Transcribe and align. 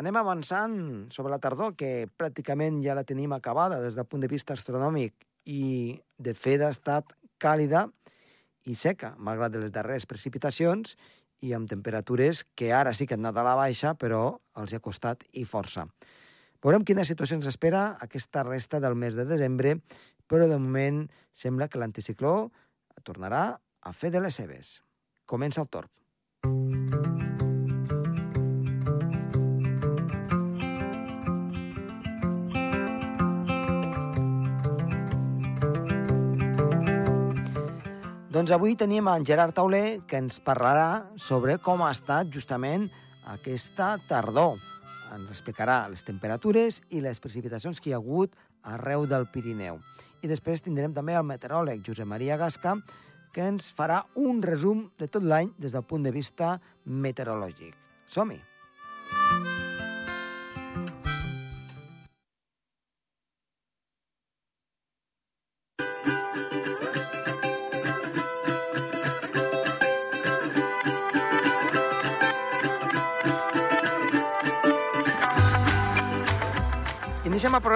Anem 0.00 0.16
avançant 0.16 0.76
sobre 1.12 1.32
la 1.34 1.40
tardor, 1.42 1.74
que 1.76 2.08
pràcticament 2.16 2.80
ja 2.84 2.96
la 2.96 3.04
tenim 3.04 3.34
acabada 3.36 3.80
des 3.82 3.96
del 3.98 4.06
punt 4.08 4.22
de 4.24 4.30
vista 4.30 4.54
astronòmic 4.56 5.26
i 5.44 5.98
de 6.16 6.32
fet 6.32 6.62
ha 6.64 6.70
estat 6.72 7.12
càlida 7.42 7.88
i 8.64 8.76
seca, 8.78 9.12
malgrat 9.18 9.58
les 9.60 9.74
darreres 9.74 10.08
precipitacions 10.08 10.96
i 11.44 11.52
amb 11.52 11.68
temperatures 11.68 12.44
que 12.56 12.72
ara 12.72 12.94
sí 12.96 13.06
que 13.06 13.18
han 13.18 13.26
anat 13.26 13.42
a 13.42 13.46
la 13.50 13.56
baixa, 13.58 13.92
però 13.92 14.38
els 14.56 14.72
hi 14.72 14.78
ha 14.78 14.84
costat 14.84 15.26
i 15.32 15.44
força. 15.44 15.84
Veurem 16.62 16.86
quina 16.88 17.04
situació 17.04 17.36
ens 17.36 17.50
espera 17.50 17.98
aquesta 18.00 18.46
resta 18.48 18.80
del 18.80 18.96
mes 18.96 19.18
de 19.18 19.26
desembre, 19.28 19.76
però 20.30 20.48
de 20.48 20.56
moment 20.56 21.04
sembla 21.36 21.68
que 21.68 21.82
l'anticicló 21.82 22.36
tornarà 23.02 23.48
a 23.58 23.92
fer 23.92 24.12
de 24.14 24.22
les 24.24 24.40
seves. 24.40 24.78
Comença 25.26 25.60
el 25.60 25.68
torb. 25.68 25.90
Doncs 38.42 38.56
avui 38.56 38.72
tenim 38.74 39.06
en 39.06 39.22
Gerard 39.22 39.54
Tauler 39.54 40.00
que 40.10 40.18
ens 40.18 40.40
parlarà 40.42 41.04
sobre 41.14 41.54
com 41.62 41.84
ha 41.86 41.92
estat 41.94 42.26
justament 42.34 42.88
aquesta 43.30 43.92
tardor. 44.08 44.56
Ens 45.14 45.30
explicarà 45.30 45.76
les 45.92 46.02
temperatures 46.02 46.80
i 46.90 47.04
les 47.06 47.22
precipitacions 47.22 47.78
que 47.78 47.92
hi 47.92 47.94
ha 47.94 48.02
hagut 48.02 48.34
arreu 48.74 49.06
del 49.06 49.30
Pirineu. 49.30 49.78
I 50.26 50.34
després 50.34 50.66
tindrem 50.66 50.90
també 50.90 51.14
el 51.14 51.28
meteoròleg 51.30 51.86
Josep 51.86 52.10
Maria 52.18 52.34
Gasca, 52.40 52.80
que 53.30 53.46
ens 53.46 53.70
farà 53.70 54.02
un 54.18 54.42
resum 54.42 54.88
de 54.98 55.06
tot 55.06 55.22
l'any 55.22 55.54
des 55.62 55.78
del 55.78 55.86
punt 55.86 56.02
de 56.02 56.10
vista 56.10 56.56
meteorològic. 56.82 57.78
Som-hi! 58.10 58.42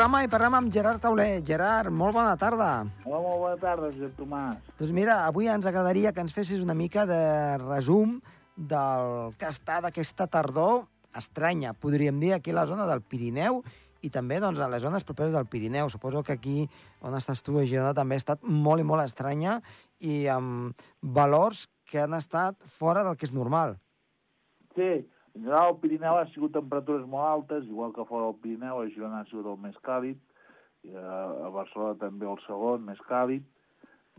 Programa 0.06 0.22
i 0.22 0.28
parlem 0.30 0.54
amb 0.54 0.68
Gerard 0.70 1.00
Tauler. 1.02 1.40
Gerard, 1.42 1.90
molt 1.90 2.14
bona 2.14 2.36
tarda. 2.38 2.66
Hola, 3.02 3.18
molt 3.24 3.40
bona 3.42 3.56
tarda, 3.58 3.88
Josep 3.90 4.12
Tomàs. 4.14 4.60
Doncs 4.78 4.92
mira, 4.94 5.16
avui 5.26 5.48
ens 5.50 5.66
agradaria 5.66 6.12
que 6.14 6.22
ens 6.22 6.34
fessis 6.36 6.60
una 6.62 6.76
mica 6.78 7.02
de 7.10 7.16
resum 7.58 8.20
del 8.54 9.34
que 9.34 9.48
ha 9.48 9.50
estat 9.50 9.88
aquesta 9.88 10.28
tardor 10.30 10.84
estranya, 11.18 11.72
podríem 11.74 12.20
dir, 12.22 12.36
aquí 12.36 12.54
a 12.54 12.58
la 12.60 12.68
zona 12.70 12.86
del 12.86 13.02
Pirineu 13.02 13.64
i 14.06 14.12
també 14.14 14.38
doncs, 14.38 14.62
a 14.62 14.70
les 14.70 14.84
zones 14.84 15.02
properes 15.02 15.34
del 15.34 15.50
Pirineu. 15.50 15.90
Suposo 15.90 16.22
que 16.22 16.38
aquí 16.38 16.68
on 17.02 17.18
estàs 17.18 17.42
tu, 17.42 17.58
a 17.58 17.66
Girona, 17.66 17.90
també 17.90 18.14
ha 18.14 18.22
estat 18.22 18.46
molt 18.46 18.84
i 18.84 18.86
molt 18.86 19.02
estranya 19.02 19.58
i 19.98 20.28
amb 20.30 20.86
valors 21.02 21.66
que 21.82 22.04
han 22.04 22.14
estat 22.14 22.54
fora 22.78 23.02
del 23.02 23.18
que 23.18 23.26
és 23.26 23.34
normal. 23.34 23.74
Sí, 24.78 25.02
en 25.36 25.42
general, 25.42 25.74
el 25.74 25.80
Pirineu 25.82 26.16
ha 26.16 26.26
sigut 26.32 26.54
temperatures 26.56 27.04
molt 27.12 27.28
altes, 27.28 27.66
igual 27.68 27.92
que 27.92 28.04
fora 28.08 28.30
del 28.30 28.38
Pirineu, 28.40 28.80
a 28.80 28.88
Girona 28.88 29.20
ha 29.20 29.28
sigut 29.28 29.46
el 29.50 29.58
més 29.60 29.76
càlid, 29.84 30.16
i 30.86 30.94
a 30.96 31.50
Barcelona 31.52 31.98
també 32.00 32.24
el 32.30 32.38
segon, 32.46 32.86
més 32.86 33.02
càlid, 33.10 33.44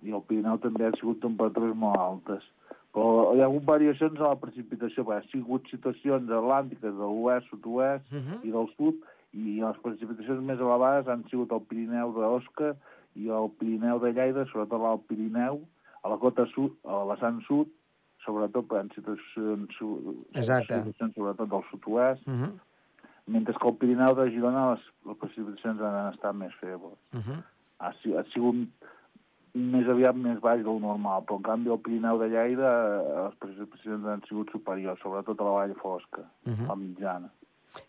i 0.05 0.13
el 0.13 0.21
Pirineu 0.29 0.59
també 0.61 0.85
ha 0.85 0.93
sigut 0.99 1.21
temperatures 1.23 1.73
molt 1.73 1.97
altes. 1.97 2.45
Però 2.93 3.33
hi 3.33 3.41
ha 3.41 3.47
hagut 3.49 3.65
variacions 3.65 4.21
a 4.21 4.29
la 4.29 4.41
precipitació, 4.41 5.07
perquè 5.07 5.25
ha 5.25 5.31
sigut 5.31 5.65
situacions 5.73 6.29
atlàntiques 6.29 6.93
de 6.99 7.09
l'oest, 7.09 7.49
sud-oest 7.49 8.05
Uh 8.13 8.21
-huh. 8.21 8.39
i 8.43 8.51
del 8.51 8.69
sud, 8.77 9.01
i 9.33 9.59
les 9.61 9.77
precipitacions 9.81 10.43
més 10.43 10.59
elevades 10.59 11.07
han 11.07 11.23
sigut 11.29 11.51
el 11.51 11.65
Pirineu 11.69 12.13
d'Osca 12.13 12.75
i 13.15 13.27
el 13.29 13.49
Pirineu 13.57 13.99
de 13.99 14.13
Lleida, 14.13 14.45
sobretot 14.45 14.81
al 14.81 15.01
Pirineu, 15.09 15.61
a 16.03 16.09
la 16.09 16.17
cota 16.17 16.45
sud, 16.53 16.77
a 16.85 16.91
la 16.91 17.15
vessant 17.15 17.41
sud, 17.41 17.67
sobretot 18.27 18.71
en 18.77 18.89
situacions, 18.93 19.77
Exacte. 20.35 20.75
situacions 20.83 21.15
sobretot 21.15 21.49
del 21.49 21.63
sud-oest, 21.71 22.27
Uh 22.27 22.33
-huh. 22.33 22.51
mentre 23.27 23.53
que 23.55 23.67
al 23.67 23.75
Pirineu 23.79 24.15
de 24.15 24.29
Girona 24.31 24.71
les, 24.73 24.83
les 25.05 25.17
precipitacions 25.17 25.81
han 25.81 26.13
estat 26.13 26.35
més 26.35 26.53
febles. 26.59 26.97
Uh 27.13 27.19
-huh. 27.19 27.41
Ha, 27.79 27.89
ha 28.19 28.23
sigut 28.33 28.55
més 29.57 29.87
aviat 29.89 30.15
més 30.15 30.39
baix 30.39 30.63
del 30.63 30.79
normal, 30.81 31.23
però 31.25 31.37
en 31.37 31.43
canvi 31.43 31.69
al 31.71 31.79
Pirineu 31.79 32.19
de 32.19 32.27
Lleida 32.29 32.71
eh, 33.01 33.23
les 33.25 33.35
precipitacions 33.39 34.05
han 34.05 34.21
sigut 34.27 34.51
superiors, 34.51 34.99
sobretot 35.01 35.39
a 35.41 35.43
la 35.43 35.49
vall 35.49 35.75
fosca, 35.75 36.21
Uh 36.45 36.53
-huh. 36.53 36.67
la 36.67 36.75
mitjana. 36.75 37.29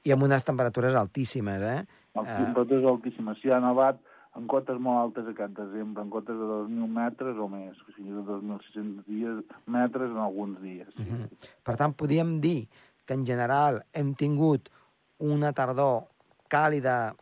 I 0.05 0.13
amb 0.13 0.23
unes 0.23 0.45
temperatures 0.45 0.95
altíssimes, 0.95 1.63
eh? 1.63 1.85
Eh. 2.15 2.45
temperatures 2.45 2.85
altíssimes. 2.85 3.39
Sí, 3.41 3.51
ha 3.51 3.61
nevat 3.61 3.97
en 4.39 4.47
cotes 4.47 4.79
molt 4.79 5.01
altes 5.03 5.29
aquest 5.33 5.55
desembre, 5.57 6.05
en 6.05 6.11
cotes 6.13 6.37
de 6.39 6.49
2.000 6.51 6.91
metres 6.95 7.39
o 7.43 7.49
més, 7.51 7.79
o 7.83 7.95
sigui, 7.97 8.13
de 8.15 8.23
2.600 8.29 9.07
dies, 9.09 9.41
metres 9.67 10.13
en 10.15 10.21
alguns 10.23 10.61
dies. 10.63 10.89
Sí. 10.97 11.03
Uh 11.03 11.25
-huh. 11.25 11.49
Per 11.65 11.77
tant, 11.77 11.95
podríem 11.95 12.41
dir 12.41 12.69
que 13.05 13.15
en 13.15 13.27
general 13.27 13.83
hem 13.93 14.15
tingut 14.15 14.69
una 15.19 15.53
tardor 15.53 16.05
càlida 16.49 17.15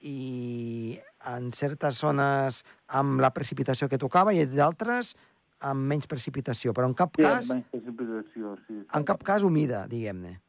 i 0.00 0.98
en 1.24 1.52
certes 1.52 2.00
zones 2.00 2.64
amb 2.88 3.20
la 3.20 3.30
precipitació 3.30 3.88
que 3.88 3.98
tocava 3.98 4.34
i 4.34 4.44
d'altres 4.46 5.16
amb 5.60 5.80
menys 5.86 6.06
precipitació, 6.06 6.72
però 6.72 6.86
en 6.86 6.94
cap 6.94 7.14
Sí, 7.16 7.22
cas, 7.22 7.48
menys 7.48 7.66
precipitació, 7.70 8.56
sí. 8.66 8.80
sí. 8.80 8.86
en 8.98 9.04
cap 9.04 9.22
cas 9.22 9.42
humida, 9.42 9.86
diguem-ne. 9.86 10.40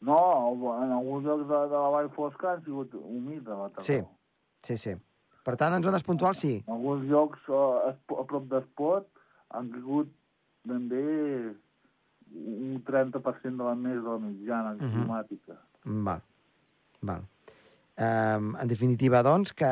No, 0.00 0.74
en 0.82 0.92
alguns 0.92 1.24
llocs 1.24 1.46
de, 1.48 1.58
de 1.70 1.78
la 1.78 1.88
vall 1.94 2.10
fosca 2.10 2.52
han 2.52 2.64
sigut 2.64 2.94
humida 2.94 3.50
la 3.50 3.68
tardor. 3.68 3.84
Sí. 3.84 4.00
Sí, 4.68 4.76
sí. 4.76 4.92
Per 5.46 5.54
tant, 5.56 5.72
en 5.78 5.82
zones 5.86 6.04
puntuals 6.04 6.40
sí. 6.44 6.58
En 6.66 6.74
alguns 6.76 7.06
llocs 7.08 7.46
a, 7.48 7.62
a 7.94 8.24
prop 8.28 8.44
d'Espot 8.50 9.06
han 9.56 9.70
caigut 9.72 10.10
ben 10.68 10.88
bé 10.90 11.02
un 12.36 12.82
30% 12.84 13.56
de 13.56 13.64
la 13.64 13.74
més 13.78 13.96
de 14.02 14.08
la 14.08 14.18
mitjana 14.20 14.74
Mhm. 14.76 14.90
climàtica. 14.92 15.56
Val. 15.84 16.20
Val. 17.00 17.22
Um, 17.98 18.52
en 18.60 18.68
definitiva, 18.68 19.22
doncs, 19.26 19.52
que 19.52 19.66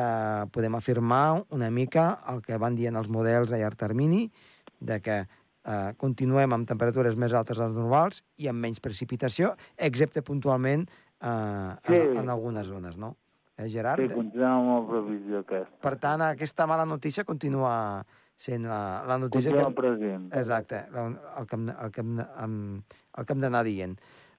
podem 0.51 0.75
afirmar 0.75 1.45
una 1.49 1.69
mica 1.71 2.17
el 2.27 2.41
que 2.41 2.57
van 2.57 2.75
dient 2.75 2.95
els 2.99 3.07
models 3.07 3.51
a 3.53 3.57
llarg 3.61 3.77
termini, 3.77 4.31
de 4.79 4.97
que 5.01 5.19
uh, 5.67 5.93
continuem 5.97 6.51
amb 6.53 6.67
temperatures 6.67 7.15
més 7.15 7.33
altes 7.33 7.57
dels 7.57 7.73
normals 7.75 8.23
i 8.37 8.47
amb 8.47 8.59
menys 8.59 8.79
precipitació, 8.79 9.53
excepte 9.77 10.21
puntualment 10.23 10.89
uh, 11.21 11.75
Sí. 11.85 11.93
en, 11.95 12.17
en 12.23 12.29
algunes 12.29 12.67
zones, 12.67 12.97
no? 12.97 13.15
Eh, 13.57 13.67
Gerard? 13.73 13.99
Sí, 14.03 14.13
continuem 14.13 14.51
amb 14.53 14.69
la 14.69 14.81
previsió 14.91 15.39
aquesta. 15.41 15.79
Per 15.81 15.95
tant, 15.97 16.21
aquesta 16.21 16.67
mala 16.69 16.85
notícia 16.85 17.23
continua 17.25 18.03
sent 18.37 18.67
la, 18.69 19.03
la 19.09 19.17
notícia 19.17 19.49
Continua 19.49 19.71
que... 19.73 19.79
present. 19.81 20.27
Exacte, 20.37 20.83
la- 20.93 21.07
el 21.41 21.47
que 21.49 21.55
hem, 21.57 21.69
el 21.73 21.91
que 21.91 22.01
hem, 22.05 22.19
em- 22.21 22.83
el 23.17 23.25
que 23.25 23.33
hem 23.33 23.41
d'anar 23.41 23.63
dient. 23.65 23.97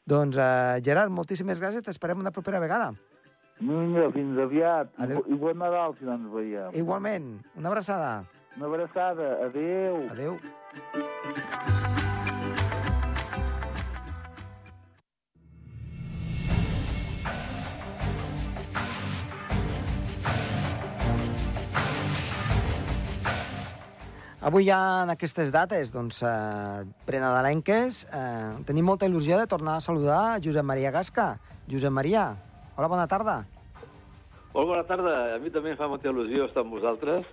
Doncs, 0.08 0.38
uh, 0.38 0.78
Gerard, 0.86 1.10
moltíssimes 1.12 1.58
gràcies, 1.60 1.82
t'esperem 1.84 2.22
una 2.22 2.30
propera 2.30 2.60
vegada. 2.62 2.92
Vinga, 3.58 4.06
fins 4.14 4.38
aviat. 4.38 4.94
Bo- 5.10 5.24
I 5.26 5.34
bon 5.42 5.58
Nadal, 5.58 5.96
si 5.98 6.06
no 6.06 6.14
ens 6.14 6.30
veiem. 6.32 6.70
Igualment, 6.78 7.26
una 7.58 7.68
abraçada. 7.74 8.12
Una 8.56 8.66
abraçada. 8.70 9.32
Adéu. 9.50 9.98
Adéu. 10.14 10.38
Avui 24.48 24.64
ja 24.64 25.02
en 25.04 25.10
aquestes 25.12 25.50
dates, 25.52 25.90
doncs, 25.92 26.22
eh, 26.24 26.84
prenadalenques, 27.04 28.06
eh, 28.08 28.54
tenim 28.64 28.86
molta 28.88 29.04
il·lusió 29.04 29.36
de 29.36 29.46
tornar 29.46 29.74
a 29.76 29.82
saludar 29.84 30.40
Josep 30.40 30.64
Maria 30.64 30.90
Gasca. 30.94 31.38
Josep 31.68 31.92
Maria, 31.92 32.30
hola, 32.76 32.88
bona 32.88 33.06
tarda. 33.06 33.42
Molt 34.54 34.66
bona 34.70 34.84
tarda. 34.88 35.34
A 35.34 35.38
mi 35.38 35.50
també 35.52 35.74
em 35.74 35.76
fa 35.76 35.86
molta 35.88 36.08
il·lusió 36.08 36.46
estar 36.48 36.62
amb 36.64 36.72
vosaltres 36.72 37.26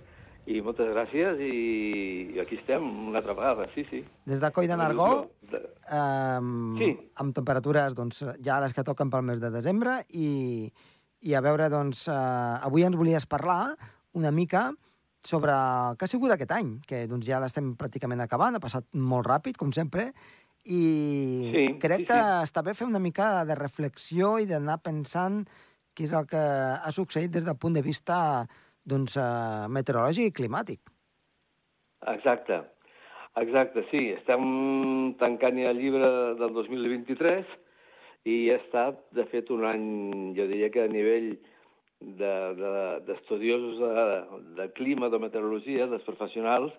i 0.46 0.60
moltes 0.60 0.92
gràcies 0.92 1.40
i, 1.40 2.34
i 2.36 2.38
aquí 2.42 2.58
estem 2.60 2.84
una 3.08 3.18
altra 3.22 3.32
vegada, 3.32 3.66
sí, 3.74 3.86
sí. 3.88 4.04
Des 4.26 4.38
de 4.42 4.50
Coi 4.52 4.68
de 4.68 4.76
Nargó, 4.76 5.30
De- 5.40 5.62
um, 5.96 6.76
Sí. 6.76 6.90
amb 7.16 7.34
temperatures 7.34 7.94
doncs, 7.94 8.24
ja 8.44 8.60
les 8.60 8.74
que 8.74 8.84
toquen 8.84 9.08
pel 9.10 9.22
mes 9.22 9.40
de 9.40 9.50
desembre 9.50 10.02
i, 10.10 10.70
i 11.22 11.34
a 11.34 11.40
veure, 11.40 11.70
doncs, 11.70 12.08
uh, 12.08 12.60
avui 12.60 12.84
ens 12.84 12.94
volies 12.96 13.24
parlar 13.26 13.74
una 14.12 14.30
mica 14.30 14.72
sobre 15.26 15.52
el 15.52 15.96
que 15.98 16.06
ha 16.06 16.10
sigut 16.10 16.32
aquest 16.32 16.52
any, 16.54 16.76
que 16.86 17.04
doncs, 17.10 17.26
ja 17.28 17.40
l'estem 17.42 17.74
pràcticament 17.78 18.22
acabant, 18.24 18.56
ha 18.56 18.62
passat 18.62 18.86
molt 18.94 19.26
ràpid, 19.26 19.58
com 19.60 19.72
sempre, 19.74 20.10
i 20.66 21.50
Sí, 21.52 21.64
crec 21.82 22.04
sí, 22.04 22.06
que 22.08 22.18
sí. 22.18 22.44
està 22.48 22.62
bé 22.66 22.74
fer 22.74 22.86
una 22.88 23.02
mica 23.02 23.44
de 23.46 23.54
reflexió 23.58 24.36
i 24.42 24.48
d'anar 24.50 24.80
pensant 24.82 25.44
què 25.96 26.06
és 26.08 26.14
el 26.16 26.26
que 26.30 26.40
ha 26.40 26.92
succeït 26.92 27.30
des 27.32 27.46
del 27.46 27.58
punt 27.58 27.76
de 27.78 27.82
vista 27.82 28.46
doncs, 28.86 29.16
uh, 29.18 29.66
meteorològic 29.72 30.30
i 30.30 30.36
climàtic. 30.42 30.80
Exacte. 32.12 32.62
Exacte, 33.36 33.84
sí. 33.90 34.10
Estem 34.16 35.14
tancant 35.20 35.58
ja 35.60 35.72
el 35.74 35.80
llibre 35.82 36.08
del 36.40 36.54
2023 36.54 37.50
i 38.26 38.36
ha 38.50 38.58
estat, 38.58 39.00
de 39.14 39.26
fet, 39.30 39.50
un 39.54 39.66
any, 39.68 39.86
jo 40.38 40.46
diria 40.50 40.70
que 40.72 40.86
a 40.86 40.90
nivell 40.90 41.34
d'estudiosos 42.00 43.78
de, 43.80 43.88
de, 43.88 44.04
de, 44.04 44.54
de 44.60 44.68
clima, 44.76 45.08
de 45.08 45.18
meteorologia, 45.18 45.86
dels 45.86 46.04
professionals, 46.04 46.72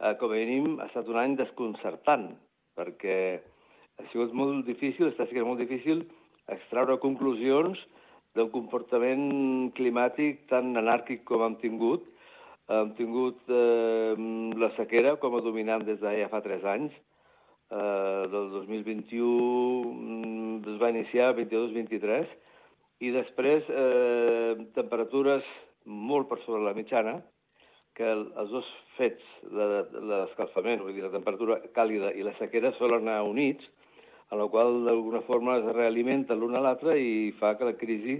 eh, 0.00 0.14
com 0.20 0.30
a 0.30 0.36
mínim 0.36 0.78
ha 0.80 0.88
estat 0.90 1.08
un 1.08 1.18
any 1.20 1.36
desconcertant, 1.40 2.30
perquè 2.76 3.18
ha 3.98 4.06
sigut 4.12 4.34
molt 4.36 4.66
difícil, 4.66 5.08
està 5.08 5.26
sent 5.30 5.46
molt 5.46 5.62
difícil 5.62 6.04
extraure 6.52 6.98
conclusions 7.00 7.78
del 8.34 8.50
comportament 8.52 9.70
climàtic 9.78 10.44
tan 10.50 10.74
anàrquic 10.76 11.24
com 11.24 11.44
hem 11.46 11.56
tingut. 11.62 12.04
Hem 12.68 12.94
tingut 12.98 13.40
eh, 13.52 14.14
la 14.60 14.70
sequera 14.76 15.16
com 15.20 15.36
a 15.36 15.42
dominant 15.44 15.84
des 15.86 16.00
de 16.00 16.14
ja 16.18 16.30
fa 16.32 16.40
tres 16.44 16.64
anys, 16.64 16.92
eh, 17.70 18.22
del 18.32 18.50
2021 18.50 19.92
mm, 19.92 20.56
es 20.72 20.80
va 20.80 20.90
iniciar 20.90 21.34
22-23 21.36 22.32
i 23.00 23.10
després 23.14 23.66
eh, 23.68 24.54
temperatures 24.76 25.46
molt 25.84 26.28
per 26.30 26.40
sobre 26.44 26.62
la 26.64 26.74
mitjana, 26.76 27.18
que 27.94 28.06
el, 28.10 28.26
els 28.40 28.50
dos 28.50 28.68
fets, 28.96 29.24
l'escalfament, 29.54 30.82
vull 30.82 30.94
dir, 30.96 31.04
la 31.04 31.14
temperatura 31.14 31.60
càlida 31.76 32.10
i 32.14 32.24
la 32.26 32.34
sequera 32.40 32.72
solen 32.78 33.06
anar 33.06 33.22
units, 33.28 33.66
en 34.32 34.40
la 34.40 34.48
qual 34.50 34.80
d'alguna 34.86 35.20
forma 35.28 35.58
es 35.60 35.68
realimenta 35.76 36.34
l'una 36.34 36.58
a 36.58 36.64
l'altra 36.64 36.96
i 36.98 37.30
fa 37.38 37.54
que 37.58 37.68
la 37.68 37.76
crisi 37.78 38.18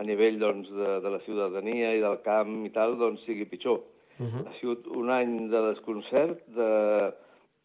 a 0.00 0.04
nivell 0.06 0.38
doncs, 0.40 0.70
de, 0.70 0.94
de 1.04 1.10
la 1.10 1.20
ciutadania 1.26 1.92
i 1.94 2.00
del 2.02 2.20
camp 2.24 2.62
i 2.66 2.72
tal 2.74 2.96
doncs, 2.98 3.22
sigui 3.26 3.46
pitjor. 3.50 3.82
Uh 4.18 4.26
-huh. 4.26 4.46
Ha 4.46 4.52
sigut 4.60 4.86
un 4.86 5.10
any 5.10 5.50
de 5.50 5.60
desconcert, 5.70 6.46
de, 6.46 7.12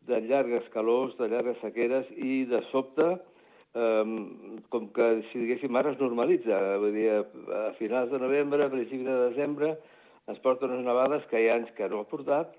de 0.07 0.21
llargues 0.21 0.67
calors, 0.73 1.15
de 1.17 1.27
llargues 1.27 1.57
sequeres 1.61 2.05
i 2.17 2.45
de 2.45 2.61
sobte, 2.71 3.19
eh, 3.75 4.03
com 4.69 4.89
que 4.95 5.07
si 5.29 5.43
diguéssim 5.43 5.75
ara 5.75 5.93
es 5.93 6.01
normalitza, 6.01 6.59
vull 6.81 6.95
dir, 6.95 7.09
a, 7.13 7.21
a 7.59 7.63
finals 7.79 8.11
de 8.11 8.19
novembre, 8.21 8.65
a 8.65 8.73
principis 8.73 9.07
de 9.07 9.17
desembre, 9.29 9.75
es 10.29 10.39
porten 10.45 10.71
unes 10.71 10.85
nevades 10.85 11.25
que 11.29 11.41
hi 11.41 11.49
ha 11.49 11.57
anys 11.57 11.71
que 11.77 11.89
no 11.89 12.03
ha 12.03 12.09
portat 12.09 12.53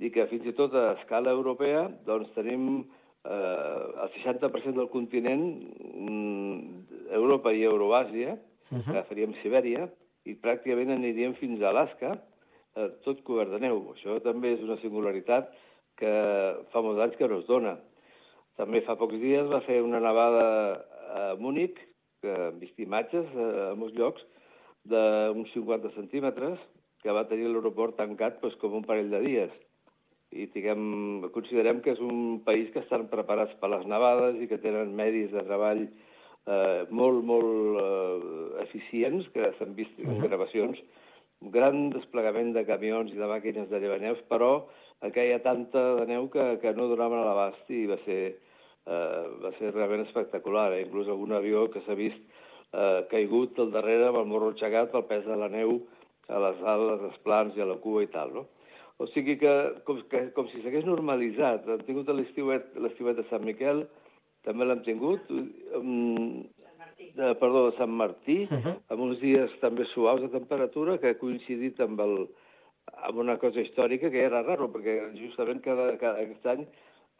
i 0.00 0.08
que 0.12 0.26
fins 0.30 0.46
i 0.48 0.56
tot 0.56 0.74
a 0.74 0.94
escala 0.96 1.32
europea 1.36 1.84
doncs 2.06 2.30
tenim 2.36 2.84
eh, 3.24 3.82
el 4.04 4.12
60% 4.16 4.76
del 4.78 4.88
continent, 4.88 5.44
mm, 5.92 7.10
Europa 7.20 7.52
i 7.52 7.64
Euroàsia, 7.68 8.38
uh 8.70 8.78
-huh. 8.78 8.92
que 8.92 9.08
faríem 9.08 9.34
Sibèria, 9.42 9.88
i 10.24 10.34
pràcticament 10.34 10.92
aniríem 10.92 11.34
fins 11.34 11.62
a 11.62 11.68
Alaska, 11.68 12.18
eh, 12.76 12.88
tot 13.04 13.22
cobert 13.22 13.50
de 13.50 13.60
neu. 13.60 13.94
Això 13.94 14.20
també 14.22 14.54
és 14.54 14.62
una 14.62 14.78
singularitat 14.78 15.50
que 15.96 16.12
fa 16.72 16.82
molts 16.82 17.00
anys 17.00 17.16
que 17.16 17.28
no 17.28 17.38
es 17.38 17.46
dona. 17.46 17.78
També 18.58 18.82
fa 18.86 18.96
pocs 18.98 19.20
dies 19.22 19.48
va 19.50 19.62
fer 19.66 19.80
una 19.84 20.00
nevada 20.02 20.44
a 21.14 21.22
Múnich, 21.40 21.78
que 22.20 22.34
hem 22.48 22.58
vist 22.60 22.78
imatges 22.82 23.28
a 23.36 23.72
molts 23.78 23.96
llocs, 23.96 24.22
d'uns 24.90 25.52
50 25.54 25.92
centímetres, 25.96 26.60
que 27.02 27.14
va 27.16 27.26
tenir 27.28 27.48
l'aeroport 27.48 27.96
tancat 27.96 28.40
doncs, 28.42 28.56
com 28.60 28.76
un 28.80 28.86
parell 28.86 29.10
de 29.12 29.20
dies. 29.24 29.52
I 30.30 30.46
diguem, 30.54 31.26
considerem 31.34 31.80
que 31.82 31.94
és 31.96 32.02
un 32.04 32.40
país 32.46 32.68
que 32.74 32.84
estan 32.84 33.08
preparats 33.10 33.56
per 33.60 33.72
les 33.72 33.86
nevades 33.90 34.38
i 34.38 34.46
que 34.50 34.60
tenen 34.62 34.94
medis 34.96 35.32
de 35.32 35.42
treball 35.46 35.82
eh, 35.86 36.82
molt, 36.90 37.24
molt 37.26 37.80
eh, 37.80 38.62
eficients, 38.66 39.26
que 39.34 39.50
s'han 39.58 39.74
vist 39.78 39.98
en 40.04 40.20
gravacions, 40.22 40.78
un 41.40 41.50
gran 41.54 41.88
desplegament 41.94 42.52
de 42.54 42.66
camions 42.68 43.10
i 43.12 43.18
de 43.18 43.28
màquines 43.30 43.68
de 43.72 43.80
llevaneus, 43.80 44.20
però 44.28 44.52
que 45.08 45.26
hi 45.26 45.32
ha 45.32 45.40
tanta 45.44 45.82
de 45.96 46.06
neu 46.10 46.28
que, 46.32 46.58
que 46.60 46.74
no 46.76 46.90
donaven 46.90 47.22
a 47.22 47.24
l'abast 47.24 47.70
i 47.72 47.86
va 47.88 47.96
ser, 48.04 48.20
eh, 48.84 49.22
va 49.40 49.52
ser 49.58 49.72
realment 49.72 50.04
espectacular. 50.04 50.70
Eh? 50.76 50.84
Inclús 50.84 51.08
algun 51.08 51.32
avió 51.32 51.68
que 51.72 51.80
s'ha 51.86 51.96
vist 51.96 52.20
eh, 52.20 53.06
caigut 53.12 53.58
al 53.58 53.72
darrere 53.72 54.10
amb 54.10 54.20
el 54.20 54.28
morro 54.28 54.52
aixecat 54.52 54.92
pel 54.92 55.08
pes 55.08 55.24
de 55.24 55.38
la 55.40 55.48
neu 55.48 55.78
a 56.28 56.38
les 56.44 56.60
ales, 56.62 57.00
als 57.08 57.18
plans 57.24 57.56
i 57.56 57.64
a 57.64 57.68
la 57.70 57.78
cua 57.82 58.04
i 58.04 58.10
tal, 58.12 58.34
no? 58.36 58.46
O 59.00 59.06
sigui 59.14 59.38
que, 59.40 59.52
com, 59.88 59.98
que, 60.12 60.26
com 60.36 60.48
si 60.50 60.60
s'hagués 60.60 60.84
normalitzat. 60.84 61.64
Hem 61.64 61.84
tingut 61.86 62.10
l'estiuet 62.12 63.16
de 63.16 63.24
Sant 63.30 63.46
Miquel, 63.46 63.86
també 64.44 64.66
l'hem 64.68 64.82
tingut, 64.84 65.30
um, 65.78 66.44
de, 67.16 67.30
perdó, 67.40 67.64
de 67.70 67.76
Sant 67.78 67.96
Martí, 67.96 68.42
uh 68.44 68.58
-huh. 68.58 68.76
amb 68.92 69.02
uns 69.06 69.18
dies 69.24 69.50
també 69.64 69.86
suaus 69.94 70.20
de 70.20 70.28
temperatura 70.28 70.98
que 70.98 71.08
ha 71.10 71.18
coincidit 71.18 71.80
amb 71.80 72.00
el, 72.00 72.28
amb 73.08 73.20
una 73.22 73.36
cosa 73.42 73.62
històrica 73.62 74.10
que 74.12 74.22
era 74.26 74.42
raro, 74.46 74.68
perquè 74.72 74.96
justament 75.18 75.62
cada, 75.64 75.92
cada, 76.00 76.22
aquest 76.24 76.46
any 76.52 76.66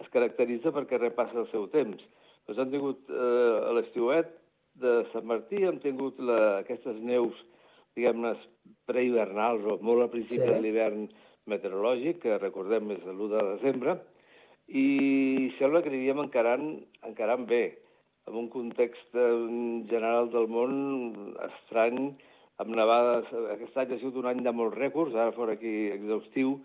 es 0.00 0.10
caracteritza 0.14 0.72
perquè 0.74 0.98
repassa 1.00 1.42
el 1.42 1.48
seu 1.52 1.66
temps. 1.72 2.02
Doncs 2.48 2.60
hem 2.62 2.70
tingut 2.74 3.10
eh, 3.12 3.56
a 3.68 3.74
l'estiuet 3.76 4.30
de 4.80 4.94
Sant 5.12 5.26
Martí, 5.28 5.62
hem 5.66 5.80
tingut 5.82 6.20
la, 6.24 6.60
aquestes 6.60 7.00
neus, 7.04 7.36
diguem-ne, 7.98 8.34
prehivernals 8.88 9.66
o 9.66 9.76
molt 9.84 10.06
al 10.06 10.12
principi 10.12 10.44
sí. 10.44 10.48
de 10.48 10.62
l'hivern 10.62 11.08
meteorològic, 11.50 12.22
que 12.24 12.40
recordem 12.40 12.92
és 12.94 13.04
l'1 13.06 13.28
de 13.34 13.44
desembre, 13.54 13.96
i 14.70 15.50
sembla 15.58 15.82
que 15.82 15.90
aniríem 15.90 16.22
encarant, 16.22 16.66
encarant 17.06 17.46
bé, 17.50 17.64
en 18.28 18.36
un 18.38 18.48
context 18.52 19.16
eh, 19.18 19.30
general 19.90 20.30
del 20.34 20.46
món 20.52 20.74
estrany, 21.48 22.12
amb 22.60 22.74
nevades... 22.76 23.30
Aquest 23.54 23.78
any 23.80 23.94
ha 23.94 23.98
sigut 24.00 24.18
un 24.20 24.28
any 24.30 24.42
de 24.44 24.52
molts 24.54 24.76
rècords, 24.78 25.16
ara 25.16 25.34
fora 25.36 25.56
aquí 25.56 25.74
exhaustiu, 25.94 26.58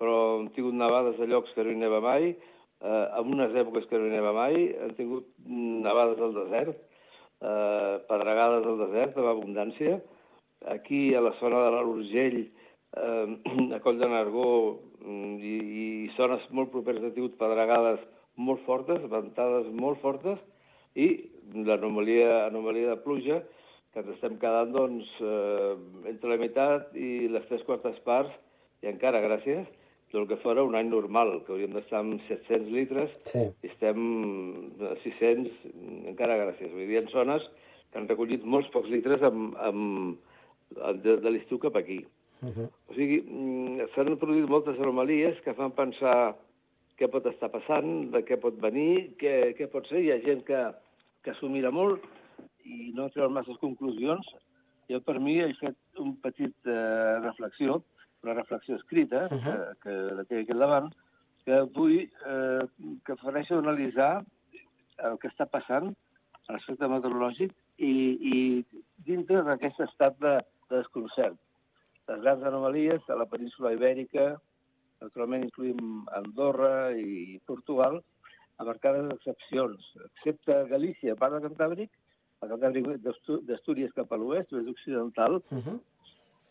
però 0.00 0.16
hem 0.38 0.48
tingut 0.56 0.76
nevades 0.78 1.20
a 1.20 1.28
llocs 1.28 1.52
que 1.54 1.64
no 1.66 1.74
hi 1.74 1.80
neva 1.80 2.00
mai, 2.04 2.32
eh, 2.32 3.04
en 3.18 3.34
unes 3.34 3.54
èpoques 3.64 3.86
que 3.90 4.00
no 4.00 4.08
hi 4.08 4.14
neva 4.14 4.32
mai, 4.36 4.56
hem 4.84 4.96
tingut 4.98 5.28
nevades 5.46 6.22
al 6.22 6.34
desert, 6.40 6.80
eh, 7.42 7.94
pedregades 8.08 8.66
al 8.66 8.80
desert, 8.86 9.18
amb 9.18 9.32
abundància. 9.34 10.00
Aquí, 10.72 11.10
a 11.14 11.22
la 11.22 11.34
zona 11.40 11.64
de 11.66 11.82
l'Urgell, 11.82 12.40
eh, 12.96 13.26
a 13.76 13.80
Coll 13.84 14.00
de 14.00 14.08
Nargó 14.08 14.48
mm, 15.04 15.36
i, 15.38 15.56
i 15.84 15.86
zones 16.16 16.44
molt 16.50 16.72
properes 16.74 17.04
ha 17.04 17.14
tingut 17.14 17.38
pedregades 17.40 18.02
molt 18.36 18.62
fortes, 18.66 19.02
ventades 19.12 19.68
molt 19.76 20.00
fortes, 20.00 20.40
i 20.94 21.08
l'anomalia 21.52 22.46
anomalia 22.46 22.92
de 22.92 23.02
pluja, 23.04 23.42
que 23.92 24.00
ens 24.00 24.14
estem 24.14 24.38
quedant 24.40 24.72
doncs, 24.72 25.08
eh, 25.20 25.74
entre 26.10 26.32
la 26.32 26.40
meitat 26.40 26.96
i 26.96 27.28
les 27.32 27.46
tres 27.50 27.62
quartes 27.68 27.98
parts, 28.06 28.32
i 28.82 28.88
encara 28.90 29.22
gràcies, 29.24 29.68
del 30.12 30.26
que 30.28 30.36
fora 30.42 30.64
un 30.64 30.74
any 30.76 30.90
normal, 30.92 31.38
que 31.44 31.54
hauríem 31.54 31.72
d'estar 31.76 32.02
amb 32.02 32.20
700 32.28 32.72
litres, 32.72 33.12
sí. 33.28 33.44
i 33.64 33.70
estem 33.70 34.00
a 34.84 34.94
600, 35.04 35.52
encara 36.12 36.40
gràcies. 36.40 36.72
Vull 36.72 36.88
dir, 36.90 37.00
en 37.00 37.08
zones 37.12 37.46
que 37.92 38.00
han 38.00 38.08
recollit 38.10 38.44
molts 38.44 38.68
pocs 38.72 38.90
litres 38.92 39.24
amb, 39.24 39.56
amb, 39.60 40.18
de, 41.04 41.16
de 41.24 41.32
l'estiu 41.32 41.60
cap 41.62 41.76
aquí. 41.80 42.02
Uh 42.42 42.48
-huh. 42.48 42.68
O 42.88 42.94
sigui, 42.94 43.22
mm, 43.22 43.88
s'han 43.94 44.16
produït 44.18 44.48
moltes 44.48 44.78
anomalies 44.78 45.40
que 45.44 45.54
fan 45.54 45.72
pensar 45.72 46.36
què 46.98 47.08
pot 47.08 47.26
estar 47.26 47.50
passant, 47.50 48.10
de 48.12 48.24
què 48.24 48.36
pot 48.40 48.58
venir, 48.60 49.16
què, 49.18 49.54
què 49.56 49.68
pot 49.70 49.86
ser. 49.86 50.00
Hi 50.02 50.12
ha 50.12 50.24
gent 50.24 50.44
que, 50.44 50.60
que 51.24 51.34
s'ho 51.34 51.48
mira 51.48 51.70
molt, 51.70 52.00
i 52.64 52.92
no 52.96 53.08
treure 53.14 53.32
masses 53.32 53.58
conclusions, 53.62 54.26
jo 54.90 55.00
per 55.06 55.18
mi 55.20 55.38
he 55.40 55.52
fet 55.60 56.02
un 56.02 56.14
petit 56.24 56.54
eh, 56.66 57.18
reflexió, 57.22 57.82
una 58.22 58.34
reflexió 58.34 58.76
escrita, 58.76 59.26
uh 59.30 59.38
-huh. 59.38 59.56
que, 59.82 59.94
que 60.16 60.24
té 60.28 60.40
aquí 60.40 60.52
al 60.52 60.64
davant, 60.64 60.92
que 61.44 61.60
vull 61.74 61.98
eh, 61.98 62.64
que 63.04 63.12
ofereixo 63.12 63.56
d'analitzar 63.56 64.24
el 65.08 65.18
que 65.18 65.28
està 65.28 65.46
passant 65.50 65.94
a 66.48 66.52
l'aspecte 66.52 66.88
meteorològic 66.88 67.52
i, 67.78 67.94
i 68.34 68.36
dintre 69.06 69.42
d'aquest 69.42 69.80
estat 69.80 70.18
de, 70.20 70.38
de 70.70 70.76
desconcert. 70.76 71.38
Les 72.08 72.20
grans 72.20 72.44
anomalies 72.44 73.08
a 73.08 73.18
la 73.18 73.26
península 73.26 73.72
ibèrica, 73.72 74.40
naturalment 75.02 75.44
incluïm 75.44 76.06
Andorra 76.14 76.92
i 76.98 77.40
Portugal, 77.46 78.02
a 78.58 78.64
marcades 78.64 79.10
excepcions, 79.14 79.86
excepte 80.06 80.58
Galícia, 80.70 81.16
part 81.18 81.34
de 81.34 81.42
Cantàbric, 81.48 81.90
d'Astúries 82.48 83.92
cap 83.96 84.12
a 84.12 84.18
l'oest, 84.18 84.52
l'oest 84.52 84.68
occidental, 84.68 85.40
uh 85.50 85.58
-huh. 85.58 85.78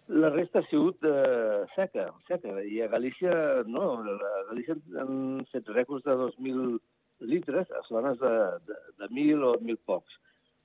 la 0.08 0.30
resta 0.30 0.60
ha 0.60 0.70
sigut 0.70 1.04
eh, 1.04 1.66
seca, 1.76 2.14
seca. 2.28 2.62
I 2.64 2.82
a 2.82 2.88
Galícia, 2.88 3.64
no, 3.66 4.00
a 4.00 4.44
Galícia 4.50 4.76
han 5.00 5.46
fet 5.52 5.68
rècords 5.68 6.04
de 6.04 6.16
2.000 6.16 6.80
litres 7.20 7.70
a 7.72 7.82
zones 7.88 8.20
de, 8.20 8.36
de, 8.68 8.76
de 9.00 9.08
1.000 9.10 9.44
o 9.44 9.54
1.000 9.60 9.78
pocs. 9.86 10.14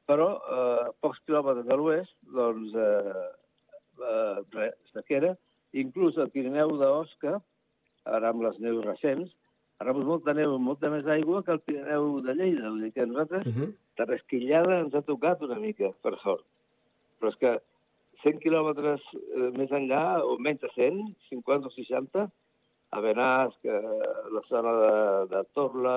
Però 0.06 0.28
eh, 0.38 0.86
pocs 1.00 1.18
quilòmetres 1.26 1.66
de 1.66 1.76
l'oest, 1.76 2.14
doncs, 2.22 2.74
eh, 2.74 3.30
eh, 4.10 4.36
res, 4.52 4.74
sequera, 4.92 5.36
inclús 5.72 6.16
el 6.16 6.30
Pirineu 6.30 6.76
d'Osca, 6.78 7.40
ara 8.04 8.30
amb 8.30 8.42
les 8.46 8.58
neus 8.62 8.84
recents, 8.84 9.32
ha 9.76 9.84
rebut 9.84 10.06
molta 10.08 10.32
neu, 10.36 10.58
molta 10.58 10.90
més 10.92 11.06
aigua 11.06 11.42
que 11.44 11.52
el 11.52 11.64
Pirineu 11.64 12.20
de 12.24 12.34
Lleida. 12.34 12.70
Vull 12.70 12.86
dir 12.86 12.94
que 12.94 13.06
nosaltres 13.06 13.46
uh 13.46 13.56
-huh 13.56 13.72
de 13.96 14.04
resquillada 14.04 14.80
ens 14.82 14.94
ha 14.94 15.02
tocat 15.06 15.42
una 15.46 15.58
mica, 15.60 15.90
per 16.04 16.16
sort. 16.22 16.44
Però 17.20 17.32
és 17.32 17.38
que 17.40 17.52
100 18.24 18.42
quilòmetres 18.42 19.04
eh, 19.14 19.48
més 19.56 19.72
enllà, 19.78 20.04
o 20.24 20.36
menys 20.42 20.62
de 20.64 20.72
100, 20.74 21.00
50 21.30 21.70
o 21.70 21.74
60, 21.76 22.26
a 22.96 23.02
Benasc, 23.04 23.66
a 23.66 23.80
la 24.34 24.42
zona 24.50 24.74
de, 24.82 24.92
de 25.32 25.42
Torla, 25.56 25.96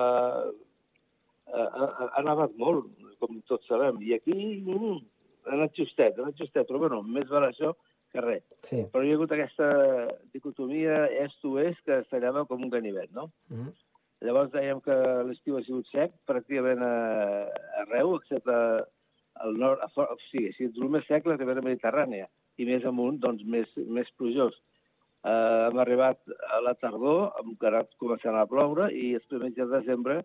ha, 1.50 1.66
ha, 1.66 2.08
ha 2.16 2.24
nevat 2.26 2.56
molt, 2.60 2.88
com 3.20 3.40
tots 3.50 3.68
sabem, 3.68 4.00
i 4.06 4.16
aquí 4.16 4.36
mm, 4.64 4.96
ha 5.46 5.56
anat 5.58 5.76
justet, 5.76 6.16
ha 6.16 6.24
anat 6.24 6.40
justet, 6.40 6.68
però 6.68 6.80
bueno, 6.86 7.02
més 7.04 7.28
val 7.32 7.48
això 7.48 7.74
res. 8.18 8.42
Sí. 8.66 8.82
Però 8.92 9.04
hi 9.04 9.12
ha 9.12 9.18
hagut 9.18 9.32
aquesta 9.32 9.68
dicotomia 10.34 11.04
est-oest 11.22 11.84
que 11.86 12.00
es 12.00 12.08
tallava 12.10 12.44
com 12.48 12.64
un 12.64 12.72
ganivet, 12.72 13.12
no? 13.12 13.30
Mm 13.48 13.56
-hmm. 13.56 13.72
Llavors 14.20 14.50
dèiem 14.52 14.80
que 14.84 14.96
l'estiu 15.28 15.56
ha 15.56 15.62
sigut 15.62 15.86
sec 15.88 16.12
pràcticament 16.28 16.82
a, 16.84 16.94
arreu, 17.82 18.16
excepte 18.16 18.56
al 19.44 19.54
nord, 19.56 19.80
a, 19.80 19.88
o 20.02 20.16
sigui, 20.30 20.52
sigut 20.52 20.76
el 20.76 20.90
més 20.90 21.06
sec 21.06 21.24
la 21.26 21.36
Ribera 21.36 21.62
Mediterrània, 21.64 22.26
i 22.58 22.66
més 22.68 22.84
amunt, 22.84 23.20
doncs, 23.22 23.42
més, 23.44 23.68
més 23.86 24.10
plujós. 24.18 24.58
Uh, 25.20 25.68
hem 25.68 25.78
arribat 25.78 26.20
a 26.48 26.60
la 26.64 26.74
tardor, 26.74 27.32
hem 27.40 27.56
quedat 27.60 27.88
començant 27.96 28.36
a 28.36 28.46
ploure, 28.46 28.90
i 28.92 29.14
els 29.14 29.26
primers 29.32 29.54
dies 29.56 29.68
de 29.68 29.80
desembre, 29.80 30.22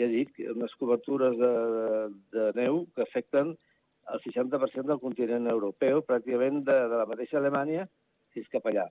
ja 0.00 0.08
dic, 0.10 0.32
unes 0.56 0.74
cobertures 0.80 1.36
de, 1.38 1.52
de, 1.76 1.92
de 2.34 2.50
neu 2.58 2.84
que 2.94 3.04
afecten 3.04 3.54
el 4.12 4.20
60% 4.24 4.90
del 4.90 5.00
continent 5.02 5.48
europeu, 5.50 6.02
pràcticament 6.06 6.62
de, 6.66 6.76
de 6.90 7.00
la 7.00 7.06
mateixa 7.08 7.38
Alemanya 7.40 7.86
fins 8.34 8.50
cap 8.52 8.66
allà, 8.68 8.88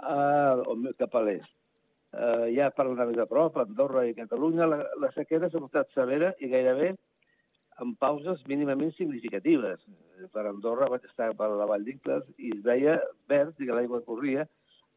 uh, 0.00 0.62
o 0.70 0.76
cap 0.98 1.18
a 1.18 1.24
l'est. 1.26 1.50
Uh, 2.12 2.48
ja 2.52 2.68
parlant 2.76 3.08
més 3.08 3.20
a 3.22 3.28
prop, 3.28 3.56
Andorra 3.60 4.04
i 4.04 4.16
Catalunya, 4.16 4.68
la, 4.68 4.82
la 5.00 5.10
sequera 5.16 5.48
s'ha 5.50 5.62
estat 5.64 5.92
severa 5.96 6.32
i 6.40 6.50
gairebé 6.52 6.92
amb 7.82 7.96
pauses 8.00 8.42
mínimament 8.48 8.92
significatives. 8.96 9.80
Per 10.32 10.44
Andorra 10.46 10.90
vaig 10.92 11.06
estar 11.08 11.32
per 11.38 11.48
la 11.56 11.68
Vall 11.68 11.86
d'Incles 11.86 12.28
i 12.38 12.52
es 12.56 12.64
veia 12.64 12.98
verd 13.32 13.58
i 13.58 13.68
que 13.68 13.76
l'aigua 13.76 14.02
corria, 14.06 14.46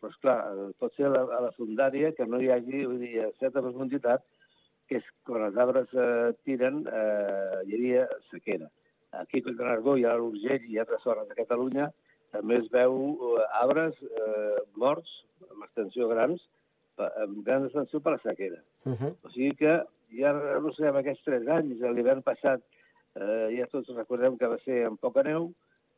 però, 0.01 0.11
esclar, 0.11 0.37
pot 0.79 0.95
ser 0.97 1.07
a 1.07 1.13
la, 1.15 1.23
a 1.37 1.41
la 1.47 1.53
fundària 1.55 2.11
que 2.17 2.27
no 2.29 2.41
hi 2.41 2.51
hagi 2.53 2.83
vull 2.83 2.99
dir, 3.01 3.29
certa 3.39 3.63
profunditat, 3.63 4.25
que 4.89 4.99
és 4.99 5.05
quan 5.25 5.47
els 5.47 5.55
arbres 5.57 5.93
eh, 5.97 6.33
tiren, 6.45 6.83
eh, 6.85 7.61
hi 7.65 7.77
havia 7.77 8.03
sequera. 8.29 8.67
Aquí 9.22 9.43
a 9.45 9.55
Nargó 9.62 9.95
i 9.98 10.05
a 10.05 10.15
l'Urgell 10.19 10.65
i 10.69 10.79
altres 10.81 11.03
zones 11.03 11.27
de 11.29 11.38
Catalunya 11.38 11.91
també 12.36 12.60
es 12.60 12.67
veu 12.72 12.98
eh, 13.13 13.45
arbres 13.62 13.95
eh, 14.03 14.60
morts 14.75 15.12
amb 15.50 15.63
extensió 15.67 16.10
grans 16.12 16.43
amb 17.03 17.43
gran 17.43 17.65
extensió 17.65 18.00
per 18.00 18.15
la 18.15 18.22
sequera. 18.24 18.62
Uh 18.86 18.93
-huh. 18.93 19.15
O 19.24 19.29
sigui 19.29 19.55
que 19.55 19.84
ja 20.19 20.34
no 20.34 20.74
sabem 20.74 20.95
aquests 20.98 21.24
tres 21.24 21.48
anys, 21.48 21.79
l'hivern 21.79 22.22
passat, 22.22 22.62
eh, 23.15 23.57
ja 23.57 23.67
tots 23.72 23.89
recordem 23.95 24.38
que 24.38 24.48
va 24.48 24.57
ser 24.60 24.86
amb 24.86 25.00
poca 25.00 25.24
neu, 25.24 25.51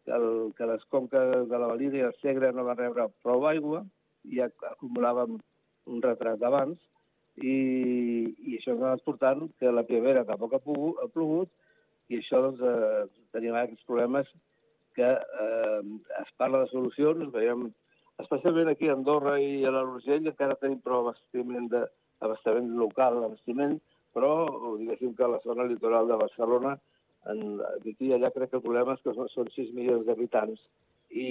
que, 0.06 0.12
el, 0.12 0.54
que 0.58 0.66
les 0.66 0.84
conques 0.86 1.50
de 1.50 1.58
la 1.58 1.68
Valira 1.68 1.98
i 1.98 2.06
el 2.08 2.16
Segre 2.22 2.52
no 2.52 2.64
van 2.64 2.78
rebre 2.78 3.10
prou 3.22 3.46
aigua, 3.48 3.86
i 4.24 4.38
ja 4.38 4.50
acumulàvem 4.72 5.38
un 5.86 6.02
retrat 6.02 6.40
d'abans, 6.40 6.78
i, 7.38 7.58
i 8.40 8.58
això 8.58 8.72
ens 8.72 8.82
ha 8.82 8.88
anat 8.88 9.04
portant 9.04 9.50
que 9.60 9.72
la 9.72 9.84
primavera 9.84 10.26
tampoc 10.26 10.54
ha, 10.54 10.60
pogut, 10.60 10.98
ha 11.04 11.08
plogut, 11.08 11.50
i 12.10 12.20
això 12.22 12.42
doncs, 12.44 12.62
eh, 12.64 13.26
tenim 13.36 13.56
aquests 13.56 13.88
problemes 13.90 14.30
que 14.98 15.10
eh, 15.46 15.82
es 16.22 16.32
parla 16.42 16.64
de 16.64 16.72
solucions, 16.72 17.30
veiem 17.34 17.68
especialment 18.24 18.72
aquí 18.72 18.90
a 18.90 18.96
Andorra 18.98 19.36
i 19.40 19.62
a 19.66 19.74
l'Urgell 19.76 20.32
encara 20.32 20.58
tenim 20.62 20.80
prou 20.82 21.06
abastiment, 21.06 21.68
de, 21.74 21.84
abastament 22.26 22.72
local, 22.80 23.22
abastiment, 23.24 23.78
però 24.16 24.32
diguéssim 24.80 25.14
que 25.14 25.26
a 25.26 25.34
la 25.36 25.42
zona 25.44 25.68
litoral 25.70 26.10
de 26.10 26.18
Barcelona, 26.24 26.74
en, 27.30 27.60
aquí 27.78 28.14
allà 28.16 28.32
crec 28.34 28.52
que 28.52 28.60
el 28.62 28.66
problema 28.66 28.96
és 28.98 29.04
que 29.06 29.14
són, 29.14 29.30
són 29.34 29.52
6 29.54 29.74
milions 29.78 30.08
d'habitants 30.08 30.64
i 31.14 31.30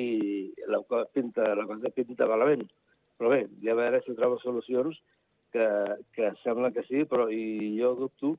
la 0.70 0.82
cosa 0.86 1.08
pinta, 1.12 1.48
la 1.58 1.66
cosa 1.66 1.90
pinta 1.94 2.28
malament. 2.30 2.66
Però 3.16 3.32
bé, 3.32 3.46
ja 3.64 3.74
veure 3.74 4.02
si 4.04 4.14
trobo 4.14 4.38
solucions 4.42 4.98
que, 5.52 5.66
que 6.14 6.30
sembla 6.42 6.70
que 6.70 6.84
sí, 6.86 7.02
però 7.08 7.26
i 7.32 7.74
jo 7.80 7.94
dubto 7.98 8.36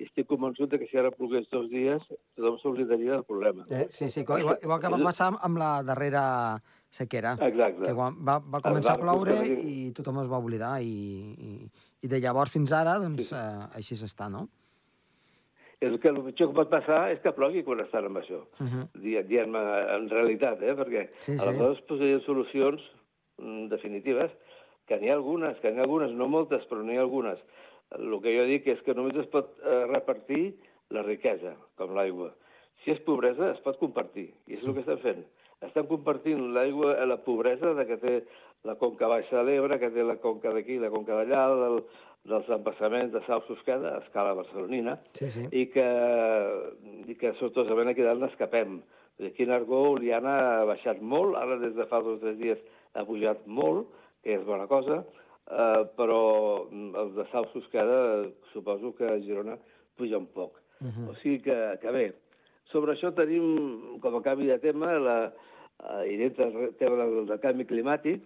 i 0.00 0.06
estic 0.08 0.28
convençut 0.30 0.72
que 0.80 0.88
si 0.88 0.98
ara 0.98 1.12
plogués 1.12 1.48
dos 1.52 1.66
dies, 1.68 2.04
tothom 2.38 2.56
s'oblidaria 2.62 3.18
del 3.18 3.24
problema. 3.28 3.66
Eh, 3.68 3.86
sí, 3.92 4.08
sí, 4.08 4.22
igual, 4.24 4.56
igual 4.62 4.80
que 4.80 4.92
va 4.92 5.00
passar 5.04 5.32
amb 5.36 5.60
la 5.60 5.72
darrera 5.84 6.22
sequera. 6.90 7.36
Exacte. 7.46 7.84
Que 7.84 7.92
quan 7.98 8.16
va, 8.26 8.38
va 8.40 8.62
començar 8.64 8.96
a 8.96 9.02
ploure 9.02 9.36
i 9.44 9.90
tothom 9.96 10.22
es 10.24 10.30
va 10.30 10.40
oblidar 10.40 10.78
i, 10.82 10.94
i, 11.50 11.52
i 12.00 12.10
de 12.10 12.22
llavors 12.24 12.54
fins 12.54 12.72
ara, 12.76 12.96
doncs, 13.02 13.28
sí. 13.28 13.36
eh, 13.36 13.68
així 13.80 14.00
s'està, 14.00 14.30
no? 14.32 14.46
És 15.80 15.94
que 16.00 16.10
el 16.12 16.18
pitjor 16.26 16.50
que 16.50 16.58
pot 16.58 16.72
passar 16.72 17.02
és 17.12 17.20
que 17.24 17.32
plogui 17.36 17.62
quan 17.64 17.80
estan 17.84 18.08
amb 18.08 18.20
això. 18.20 18.42
Uh 18.60 18.66
-huh. 18.68 19.22
Dient 19.28 19.54
en 19.56 20.08
realitat, 20.10 20.62
eh? 20.62 20.74
Perquè 20.76 21.08
sí, 21.20 21.36
sí. 21.36 21.40
aleshores 21.40 21.80
posarien 21.88 22.20
solucions 22.20 22.82
mm, 23.38 23.68
definitives, 23.68 24.30
que 24.86 24.98
n'hi 25.00 25.08
ha 25.08 25.14
algunes, 25.14 25.56
que 25.60 25.70
n'hi 25.70 25.78
ha 25.78 25.82
algunes, 25.82 26.12
no 26.12 26.28
moltes, 26.28 26.66
però 26.68 26.82
n'hi 26.82 26.96
ha 26.96 27.00
algunes. 27.00 27.38
El 27.98 28.14
que 28.22 28.36
jo 28.36 28.46
dic 28.46 28.68
és 28.70 28.80
que 28.86 28.94
només 28.94 29.18
es 29.18 29.28
pot 29.32 29.56
eh, 29.60 29.82
repartir 29.90 30.44
la 30.94 31.02
riquesa, 31.06 31.56
com 31.78 31.94
l'aigua. 31.96 32.30
Si 32.84 32.94
és 32.94 33.02
pobresa, 33.06 33.52
es 33.54 33.60
pot 33.64 33.78
compartir, 33.78 34.30
i 34.46 34.56
és 34.56 34.64
el 34.64 34.74
que 34.76 34.84
estem 34.86 35.02
fent 35.04 35.24
estan 35.66 35.88
compartint 35.90 36.54
l'aigua 36.54 36.94
a 37.00 37.06
la 37.08 37.18
pobresa 37.24 37.74
de 37.76 37.84
que 37.88 37.98
té 38.00 38.14
la 38.68 38.76
conca 38.80 39.08
baixa 39.08 39.40
de 39.40 39.44
l'Ebre, 39.48 39.78
que 39.80 39.90
té 39.92 40.04
la 40.04 40.16
conca 40.22 40.52
d'aquí, 40.54 40.78
la 40.80 40.90
conca 40.92 41.18
d'allà, 41.18 41.42
del, 41.62 41.82
dels 42.30 42.48
embassaments 42.56 43.12
de 43.12 43.22
Sal 43.26 43.44
Susqueda, 43.46 43.94
a 43.94 44.02
escala 44.04 44.34
barcelonina, 44.38 44.96
sí, 45.18 45.28
sí. 45.32 45.46
i 45.52 45.66
que, 45.74 45.86
i 47.08 47.16
que 47.20 47.34
sortosament 47.40 47.92
aquí 47.92 48.04
dalt 48.06 48.24
n'escapem. 48.24 48.80
Aquí 49.20 49.44
en 49.44 49.52
Argó, 49.52 49.82
Oliana 49.94 50.36
ha 50.40 50.68
baixat 50.68 51.00
molt, 51.04 51.36
ara 51.36 51.58
des 51.60 51.74
de 51.76 51.88
fa 51.88 52.00
dos 52.04 52.18
o 52.18 52.24
tres 52.24 52.38
dies 52.40 52.60
ha 52.96 53.04
pujat 53.08 53.44
molt, 53.46 53.88
que 54.24 54.36
és 54.36 54.44
bona 54.48 54.68
cosa, 54.68 55.02
eh, 55.50 55.84
però 55.98 56.22
els 56.70 57.14
de 57.18 57.26
Sal 57.30 57.48
Susqueda 57.52 58.00
suposo 58.52 58.94
que 58.96 59.06
a 59.08 59.20
Girona 59.20 59.58
puja 59.96 60.18
un 60.18 60.26
poc. 60.26 60.58
Uh 60.80 60.88
-huh. 60.88 61.10
O 61.10 61.14
sigui 61.20 61.40
que, 61.42 61.78
que 61.80 61.90
bé, 61.90 62.14
sobre 62.72 62.92
això 62.92 63.12
tenim, 63.14 63.98
com 64.00 64.16
a 64.16 64.22
canvi 64.22 64.46
de 64.46 64.58
tema, 64.58 64.92
la, 64.98 65.32
eh, 65.82 66.12
i 66.12 66.16
dintre 66.16 66.50
del 66.50 66.74
tema 66.76 66.96
del, 66.96 67.26
del 67.26 67.40
canvi 67.40 67.66
climàtic, 67.66 68.22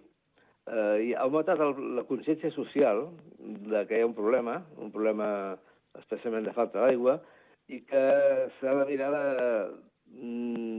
eh, 0.67 0.97
i 1.07 1.13
ha 1.13 1.23
augmentat 1.25 1.59
el, 1.59 1.95
la 1.95 2.03
consciència 2.03 2.51
social 2.51 3.09
de 3.39 3.85
que 3.87 3.97
hi 3.97 4.01
ha 4.01 4.05
un 4.05 4.17
problema, 4.17 4.63
un 4.77 4.91
problema 4.91 5.57
especialment 5.99 6.45
de 6.45 6.53
falta 6.53 6.81
d'aigua, 6.81 7.19
i 7.67 7.81
que 7.89 8.05
s'ha 8.59 8.73
de 8.79 8.85
mirar 8.85 9.11
de, 9.11 9.27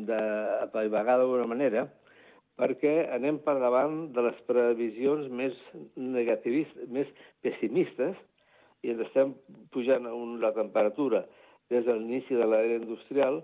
de 0.06 0.20
apaivagar 0.62 1.18
d'alguna 1.18 1.46
manera, 1.46 1.88
perquè 2.56 2.94
anem 3.12 3.38
per 3.44 3.58
davant 3.60 4.06
de 4.16 4.24
les 4.28 4.38
previsions 4.48 5.28
més 5.28 5.56
negativistes, 5.96 6.88
més 6.88 7.10
pessimistes, 7.44 8.16
i 8.84 8.92
ens 8.92 9.02
estem 9.08 9.34
pujant 9.74 10.06
un, 10.08 10.38
la 10.40 10.52
temperatura 10.56 11.24
des 11.72 11.84
de 11.84 11.94
l'inici 11.96 12.36
de 12.38 12.46
l'era 12.46 12.78
industrial 12.78 13.40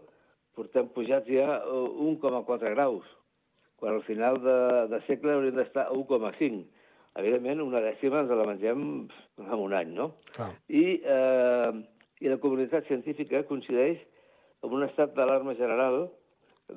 portem 0.57 0.89
pujats 0.95 1.29
ja 1.29 1.59
1,4 1.67 2.75
graus, 2.77 3.05
quan 3.81 3.97
al 3.97 4.05
final 4.07 4.39
de, 4.45 4.57
de 4.93 5.01
segle 5.09 5.35
hauríem 5.35 5.59
d'estar 5.59 5.89
a 5.89 5.97
1,5. 5.97 6.63
Evidentment, 7.21 7.61
una 7.61 7.83
dècima 7.85 8.23
ens 8.23 8.33
la 8.33 8.47
mengem 8.49 8.85
en 9.43 9.59
un 9.59 9.75
any, 9.77 9.93
no? 9.97 10.13
Clar. 10.33 10.53
I, 10.69 10.85
eh, 11.05 11.73
I 12.23 12.31
la 12.31 12.39
comunitat 12.41 12.87
científica 12.89 13.43
coincideix 13.49 14.01
amb 14.63 14.77
un 14.79 14.87
estat 14.87 15.17
d'alarma 15.17 15.57
general 15.59 16.07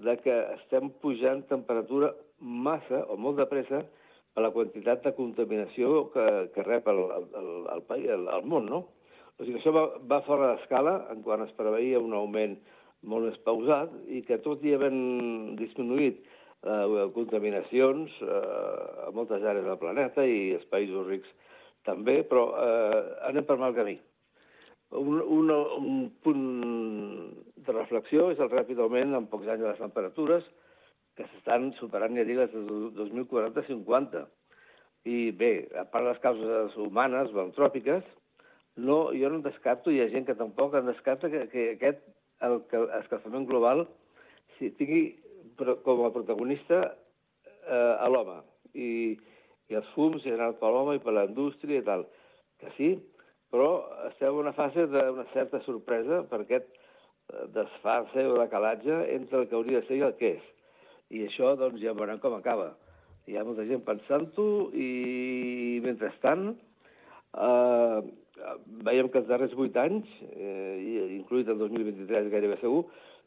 de 0.04 0.15
que 0.24 0.36
estem 0.56 0.89
pujant 1.04 1.44
temperatura 1.51 2.10
massa 2.39 3.04
o 3.12 3.18
molt 3.18 3.39
de 3.39 3.48
pressa 3.50 3.82
per 4.36 4.44
la 4.44 4.51
quantitat 4.51 5.04
de 5.06 5.13
contaminació 5.15 6.10
que, 6.13 6.25
que 6.56 6.65
rep 6.68 6.88
el, 6.92 7.01
el, 7.18 7.27
el, 7.42 7.84
el, 7.98 8.25
el 8.38 8.48
món, 8.51 8.68
no? 8.72 8.82
O 9.36 9.44
sigui, 9.44 9.60
això 9.60 9.72
va, 9.75 9.86
va 10.08 10.24
fora 10.27 10.54
d'escala 10.54 10.96
en 11.12 11.22
quan 11.24 11.44
es 11.44 11.54
preveia 11.56 12.00
un 12.00 12.15
augment 12.15 12.58
molt 13.06 13.27
més 13.27 13.38
pausat 13.48 13.92
i 14.08 14.22
que 14.27 14.39
tot 14.44 14.63
i 14.65 14.74
havent 14.75 15.56
disminuït 15.60 16.22
eh, 16.24 17.08
contaminacions 17.15 18.15
eh, 18.24 19.08
a 19.08 19.12
moltes 19.15 19.44
àrees 19.44 19.68
del 19.68 19.80
planeta 19.82 20.25
i 20.25 20.56
els 20.58 20.68
països 20.72 21.08
rics 21.08 21.32
també, 21.86 22.22
però 22.27 22.50
eh, 22.60 23.01
anem 23.30 23.48
per 23.48 23.60
mal 23.62 23.75
camí. 23.77 23.98
Un, 24.96 25.20
un, 25.20 25.51
un 25.51 26.04
punt 26.24 26.44
de 27.65 27.74
reflexió 27.74 28.30
és 28.32 28.39
el 28.39 28.51
ràpid 28.51 28.80
augment 28.80 29.15
en 29.18 29.27
pocs 29.32 29.50
anys 29.50 29.63
de 29.65 29.72
les 29.72 29.82
temperatures, 29.82 30.46
que 31.15 31.27
s'estan 31.29 31.72
superant, 31.79 32.17
ja 32.17 32.25
dic, 32.27 32.39
les 32.41 32.53
de 32.53 32.91
2040-50. 33.00 34.25
I 35.05 35.31
bé, 35.38 35.51
a 35.77 35.86
part 35.86 36.05
de 36.05 36.12
les 36.12 36.22
causes 36.24 36.77
humanes 36.81 37.34
antròpiques, 37.45 38.03
no, 38.75 38.98
jo 39.15 39.29
no 39.31 39.39
descarto, 39.45 39.91
hi 39.91 40.01
ha 40.03 40.10
gent 40.12 40.25
que 40.27 40.36
tampoc 40.36 40.75
en 40.75 40.89
descarta 40.89 41.29
que, 41.31 41.45
que 41.51 41.69
aquest 41.75 42.01
el, 42.43 42.60
que 42.72 42.81
l'escalfament 42.84 43.48
global 43.48 43.86
si 44.57 44.72
tingui 44.79 45.05
com 45.86 46.03
a 46.03 46.12
protagonista 46.12 46.81
eh, 46.84 47.95
a 47.95 48.10
l'home 48.12 48.41
i, 48.74 49.15
i 49.72 49.77
els 49.79 49.88
fums 49.95 50.24
generats 50.25 50.60
per 50.60 50.72
l'home 50.74 50.98
i 50.98 51.03
per 51.03 51.15
la 51.15 51.25
indústria 51.29 51.79
i 51.79 51.86
tal. 51.86 52.05
Que 52.60 52.72
sí, 52.75 52.89
però 53.51 53.69
estem 54.10 54.34
en 54.34 54.41
una 54.43 54.55
fase 54.57 54.88
d'una 54.91 55.27
certa 55.34 55.62
sorpresa 55.67 56.24
per 56.31 56.41
aquest 56.43 56.67
eh, 56.75 57.45
desfar-se 57.55 58.27
o 58.27 58.36
decalatge 58.41 59.00
entre 59.15 59.41
el 59.41 59.48
que 59.48 59.55
hauria 59.60 59.81
de 59.81 59.88
ser 59.88 60.01
i 60.01 60.05
el 60.10 60.17
que 60.19 60.36
és. 60.36 60.51
I 61.15 61.24
això, 61.29 61.53
doncs, 61.60 61.79
ja 61.84 61.95
veurem 61.95 62.19
com 62.24 62.36
acaba. 62.36 62.74
Hi 63.25 63.38
ha 63.38 63.45
molta 63.48 63.65
gent 63.69 63.81
pensant-ho 63.88 64.48
i, 64.77 64.89
mentrestant, 65.86 66.51
eh, 67.34 68.00
veiem 68.86 69.10
que 69.10 69.22
els 69.22 69.29
darrers 69.29 69.55
vuit 69.57 69.75
anys, 69.81 70.10
eh, 70.36 71.15
incluït 71.17 71.50
el 71.50 71.62
2023 71.62 72.29
gairebé 72.34 72.60
segur, 72.62 72.84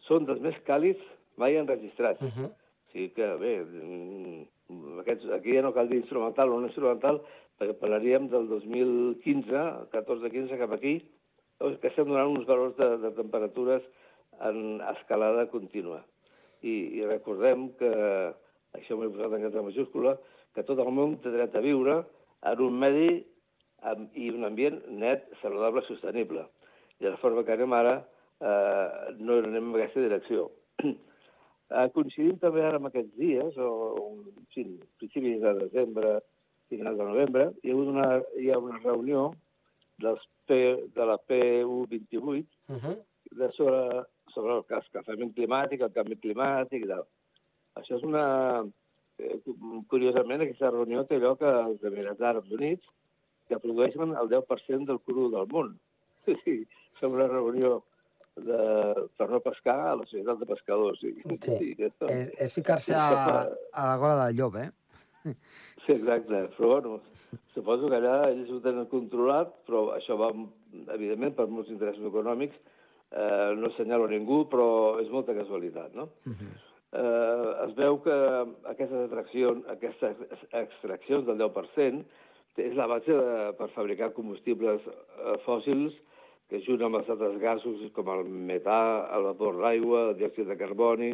són 0.07 0.29
dels 0.29 0.43
més 0.45 0.59
càlids 0.69 1.03
mai 1.41 1.57
enregistrats. 1.57 2.23
Uh 2.23 2.31
-huh. 2.35 2.51
O 2.53 2.93
sigui 2.93 3.09
que, 3.15 3.27
bé, 3.37 3.55
mm, 3.65 4.99
aquests, 5.01 5.31
aquí 5.31 5.55
ja 5.55 5.63
no 5.63 5.73
cal 5.73 5.89
dir 5.89 5.99
instrumental 5.99 6.53
o 6.53 6.61
no 6.61 6.67
instrumental, 6.67 7.23
perquè 7.59 7.75
parlaríem 7.75 8.29
del 8.29 8.49
2015, 8.49 9.89
14-15 9.91 10.59
cap 10.59 10.73
aquí, 10.73 11.03
que 11.59 11.89
estem 11.89 12.07
donant 12.07 12.37
uns 12.37 12.47
valors 12.47 12.77
de, 12.77 12.97
de 12.99 13.11
temperatures 13.13 13.83
en 14.41 14.81
escalada 14.97 15.49
contínua. 15.51 16.05
I, 16.63 16.75
i 16.99 17.07
recordem 17.07 17.69
que, 17.79 17.91
això 18.79 18.99
m'he 18.99 19.11
posat 19.13 19.35
en 19.35 19.45
lletra 19.45 19.65
majúscula, 19.65 20.17
que 20.55 20.65
tot 20.67 20.81
el 20.83 20.93
món 20.95 21.19
té 21.23 21.33
dret 21.35 21.55
a 21.57 21.65
viure 21.65 22.01
en 22.51 22.63
un 22.65 22.79
medi 22.83 23.11
amb, 23.87 24.09
i 24.19 24.31
un 24.35 24.47
ambient 24.49 24.81
net, 25.01 25.29
saludable, 25.43 25.85
sostenible. 25.87 26.47
I 26.99 27.07
de 27.07 27.13
la 27.15 27.21
forma 27.23 27.45
que 27.47 27.55
anem 27.55 27.75
ara, 27.77 27.99
eh, 28.41 29.15
no 29.19 29.39
anem 29.43 29.71
en 29.71 29.77
aquesta 29.79 30.03
direcció. 30.03 30.49
eh, 30.85 31.87
coincidim 31.95 32.41
també 32.43 32.65
ara 32.65 32.81
amb 32.81 32.91
aquests 32.91 33.15
dies, 33.19 33.59
o, 33.59 33.71
o 34.03 34.45
sí, 34.55 34.67
principis 34.99 35.41
de 35.45 35.55
desembre, 35.63 36.19
final 36.69 36.99
de 36.99 37.05
novembre, 37.05 37.51
hi 37.63 37.71
ha, 37.71 37.75
hagut 37.77 37.93
una, 37.95 38.09
hi 38.37 38.51
ha 38.53 38.59
una 38.61 38.81
reunió 38.83 39.29
dels 40.03 40.23
P, 40.49 40.59
de 40.95 41.07
la 41.07 41.17
PU28 41.29 42.23
uh 42.29 42.77
-huh. 42.77 42.97
de 43.41 43.53
sobre, 43.53 44.05
sobre 44.35 44.59
el 44.59 44.79
escalfament 44.81 45.35
climàtic, 45.37 45.83
el 45.85 45.95
canvi 45.95 46.19
climàtic 46.23 46.87
i 46.87 46.91
tal. 46.93 47.07
Això 47.81 47.99
és 47.99 48.07
una... 48.07 48.25
Eh, 49.19 49.37
curiosament, 49.91 50.45
aquesta 50.45 50.71
reunió 50.71 51.03
té 51.07 51.19
lloc 51.19 51.43
als 51.43 51.83
Emirats 51.89 52.23
Àrabs 52.23 52.55
Units, 52.55 52.87
que 53.49 53.59
produeixen 53.63 54.15
el 54.15 54.31
10% 54.31 54.87
del 54.87 55.01
cru 55.07 55.29
del 55.35 55.49
món. 55.55 55.77
Sí, 56.45 56.59
és 56.99 57.05
una 57.09 57.25
reunió 57.31 57.79
de, 58.45 58.59
per 59.17 59.29
no 59.31 59.41
pescar 59.41 59.77
a 59.89 59.95
la 59.97 60.07
societat 60.07 60.41
de 60.43 60.49
pescadors. 60.51 61.01
Sí, 61.01 61.15
sí. 61.23 61.39
sí 61.47 61.71
és, 61.79 62.33
és 62.47 62.55
ficar-se 62.55 62.97
a, 62.97 63.07
a 63.73 63.87
la 63.87 63.97
gola 64.01 64.27
del 64.27 64.43
llop, 64.43 64.59
eh? 64.61 64.69
Sí, 65.85 65.95
exacte. 65.95 66.43
Però, 66.57 66.75
bueno, 66.75 66.99
suposo 67.55 67.89
que 67.89 67.97
allà 67.97 68.17
ells 68.29 68.51
ho 68.53 68.59
tenen 68.65 68.89
controlat, 68.93 69.55
però 69.69 69.87
això 69.95 70.19
va, 70.21 70.29
evidentment, 70.95 71.35
per 71.39 71.49
molts 71.49 71.73
interessos 71.73 72.05
econòmics. 72.11 72.59
Eh, 73.09 73.53
no 73.57 73.71
assenyalo 73.71 74.09
ningú, 74.11 74.43
però 74.53 74.99
és 75.01 75.09
molta 75.09 75.33
casualitat, 75.37 75.95
no? 75.97 76.11
Uh 76.29 76.33
-huh. 76.33 76.51
eh, 76.93 77.65
es 77.67 77.75
veu 77.75 78.03
que 78.03 78.17
aquestes 78.65 79.01
atraccions, 79.07 79.65
aquestes 79.69 80.17
extraccions 80.53 81.25
del 81.27 81.39
10% 81.39 82.05
és 82.57 82.75
la 82.75 82.87
base 82.87 83.13
de, 83.13 83.53
per 83.59 83.71
fabricar 83.71 84.13
combustibles 84.13 84.81
eh, 84.87 85.39
fòssils 85.47 85.95
que 86.49 86.61
junt 86.61 86.83
amb 86.83 86.97
els 86.97 87.09
altres 87.09 87.39
gasos 87.41 87.81
com 87.93 88.09
el 88.09 88.25
metà, 88.25 89.09
el 89.17 89.23
vapor 89.23 89.61
d'aigua, 89.63 90.11
el 90.11 90.17
diòxid 90.17 90.49
de 90.49 90.57
carboni, 90.57 91.13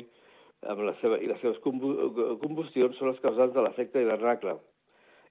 amb 0.62 0.80
la 0.86 0.94
seva, 1.00 1.18
i 1.18 1.26
les 1.26 1.40
seves 1.42 1.58
combustions 1.60 2.96
són 2.96 3.10
les 3.10 3.20
causants 3.20 3.54
de 3.54 3.62
l'efecte 3.62 4.00
hivernacle 4.00 4.56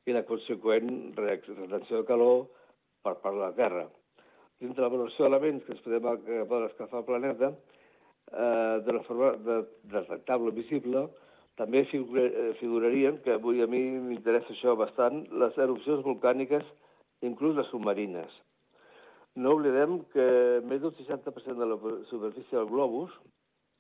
i 0.06 0.16
la 0.16 0.26
conseqüent 0.28 1.16
retenció 1.16 2.02
de 2.02 2.08
calor 2.08 2.48
per 3.04 3.16
part 3.24 3.36
de 3.36 3.42
la 3.42 3.54
Terra. 3.58 3.88
Dins 4.64 4.78
de 4.78 4.84
la 4.86 4.88
valoració 4.88 5.26
d'elements 5.26 5.66
que 5.68 5.74
es 5.76 5.82
podem, 5.84 6.06
que 6.24 6.46
poden 6.48 6.70
escalfar 6.70 7.02
el 7.02 7.08
planeta, 7.10 7.50
eh, 8.32 8.76
de 8.86 8.94
la 8.96 9.04
forma 9.04 9.34
de, 9.44 9.58
detectable 9.92 10.54
visible, 10.56 11.10
també 11.60 11.84
figurarien, 11.90 13.20
que 13.26 13.36
avui 13.36 13.60
a 13.62 13.68
mi 13.68 13.82
m'interessa 14.06 14.54
això 14.56 14.78
bastant, 14.80 15.20
les 15.42 15.60
erupcions 15.66 16.02
volcàniques, 16.08 16.64
inclús 17.28 17.58
les 17.60 17.68
submarines. 17.74 18.40
No 19.36 19.58
oblidem 19.58 20.00
que 20.16 20.26
més 20.70 20.82
del 20.82 20.96
60% 20.96 21.60
de 21.60 21.68
la 21.68 21.78
superfície 22.10 22.58
del 22.58 22.72
globus 22.72 23.12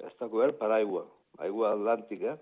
està 0.04 0.28
cobert 0.28 0.60
per 0.60 0.74
aigua, 0.76 1.08
aigua 1.48 1.72
atlàntica, 1.78 2.36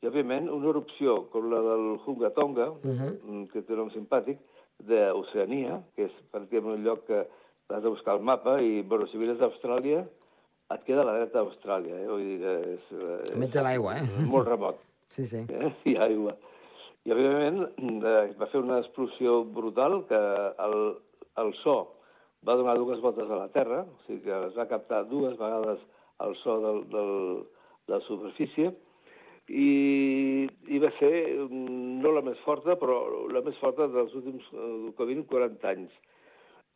i, 0.00 0.08
òbviament, 0.08 0.48
una 0.52 0.72
erupció 0.72 1.20
com 1.32 1.52
la 1.52 1.60
del 1.68 1.86
Hunga 2.00 2.32
Tonga, 2.32 2.70
uh 2.72 2.80
-huh. 2.82 3.46
que 3.52 3.62
té 3.62 3.72
un 3.72 3.78
nom 3.78 3.90
simpàtic, 3.90 4.38
d'Oceania, 4.78 5.82
que 5.94 6.06
és 6.08 6.14
pràcticament 6.32 6.78
un 6.78 6.84
lloc 6.84 7.06
que 7.06 7.26
has 7.70 7.82
de 7.82 7.88
buscar 7.88 8.16
el 8.16 8.22
mapa, 8.22 8.58
i, 8.62 8.82
bueno, 8.82 9.06
si 9.08 9.20
vires 9.20 9.38
d'Austràlia, 9.40 10.04
et 10.74 10.84
queda 10.86 11.04
a 11.04 11.08
la 11.08 11.16
dreta 11.18 11.40
d'Austràlia, 11.40 12.00
eh? 12.02 12.08
Vull 12.08 12.24
dir 12.24 12.36
que 12.42 12.54
és... 12.74 12.90
és 13.30 13.38
Mig 13.40 13.52
de 13.54 13.64
l'aigua, 13.64 13.98
eh? 14.00 14.26
Molt 14.34 14.48
remot. 14.48 14.80
Sí, 15.14 15.26
sí. 15.30 15.44
Eh? 15.48 15.72
Ha 15.94 16.06
aigua. 16.08 16.36
I, 17.04 17.12
òbviament, 17.12 17.60
eh, 17.80 18.22
va 18.40 18.48
fer 18.52 18.62
una 18.64 18.80
explosió 18.80 19.42
brutal 19.44 20.02
que 20.08 20.20
el, 20.66 20.78
el 21.42 21.52
so 21.62 21.76
va 22.44 22.56
donar 22.60 22.76
dues 22.78 23.00
voltes 23.00 23.28
a 23.28 23.42
la 23.42 23.50
Terra, 23.52 23.82
o 23.84 24.00
sigui 24.06 24.24
que 24.24 24.38
es 24.48 24.56
va 24.56 24.68
captar 24.70 25.04
dues 25.08 25.36
vegades 25.40 25.84
el 26.24 26.34
so 26.40 26.56
del, 26.62 26.80
del, 26.92 27.12
de 27.88 27.94
la 27.96 28.00
superfície, 28.06 28.72
i, 29.48 30.48
i 30.72 30.80
va 30.80 30.90
ser 30.98 31.12
mm, 31.44 32.00
no 32.04 32.12
la 32.16 32.24
més 32.24 32.40
forta, 32.44 32.78
però 32.80 32.98
la 33.32 33.42
més 33.44 33.56
forta 33.60 33.88
dels 33.92 34.14
últims 34.16 34.46
eh, 34.52 34.92
com 34.96 35.24
40 35.34 35.72
anys. 35.72 35.92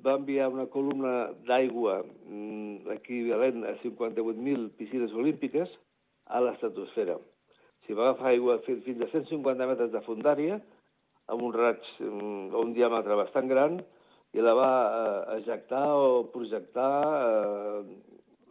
Va 0.06 0.14
enviar 0.14 0.48
una 0.52 0.68
columna 0.70 1.32
d'aigua 1.48 2.00
mm, 2.04 2.90
equivalent 2.94 3.64
a 3.66 3.74
58.000 3.82 4.68
piscines 4.78 5.14
olímpiques 5.14 5.72
a 6.30 6.40
l'estratosfera. 6.44 7.18
Si 7.86 7.96
va 7.96 8.10
agafar 8.10 8.32
aigua 8.32 8.58
fins 8.66 9.02
a 9.02 9.08
150 9.10 9.66
metres 9.70 9.90
de 9.94 10.02
fundària, 10.06 10.60
amb 11.28 11.42
un 11.42 11.54
raig 11.56 11.82
mm, 11.98 12.50
o 12.54 12.62
un 12.66 12.74
diàmetre 12.76 13.16
bastant 13.18 13.50
gran, 13.50 13.80
i 14.36 14.44
la 14.44 14.54
va 14.54 14.70
eh, 14.84 15.38
ejectar 15.38 15.84
o 15.96 16.24
projectar 16.32 16.92
eh, 17.18 17.82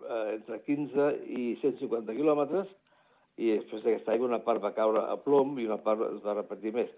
eh, 0.10 0.28
entre 0.36 0.60
15 0.66 1.10
i 1.38 1.50
150 1.62 2.16
quilòmetres 2.18 2.72
i 3.38 3.52
després 3.54 3.84
d'aquesta 3.84 4.16
aigua 4.16 4.32
una 4.32 4.42
part 4.46 4.64
va 4.64 4.74
caure 4.74 5.04
a 5.06 5.18
plom 5.22 5.60
i 5.62 5.68
una 5.70 5.78
part 5.84 6.02
es 6.10 6.24
va 6.26 6.38
repetir 6.40 6.74
més. 6.74 6.90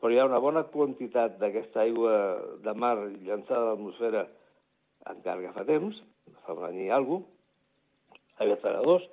Però 0.00 0.12
hi 0.12 0.18
ha 0.20 0.28
una 0.28 0.42
bona 0.42 0.62
quantitat 0.72 1.38
d'aquesta 1.40 1.80
aigua 1.86 2.16
de 2.64 2.74
mar 2.74 2.96
llançada 3.24 3.62
a 3.62 3.70
l'atmosfera 3.70 4.26
encara 5.12 5.42
que 5.42 5.54
fa 5.54 5.64
temps, 5.68 6.02
fa 6.44 6.56
un 6.56 6.64
any 6.68 6.82
i 6.86 6.90
alguna 6.90 7.24
cosa, 7.24 7.32
aviat 8.44 8.60
farà 8.60 8.82
dos, 8.84 9.04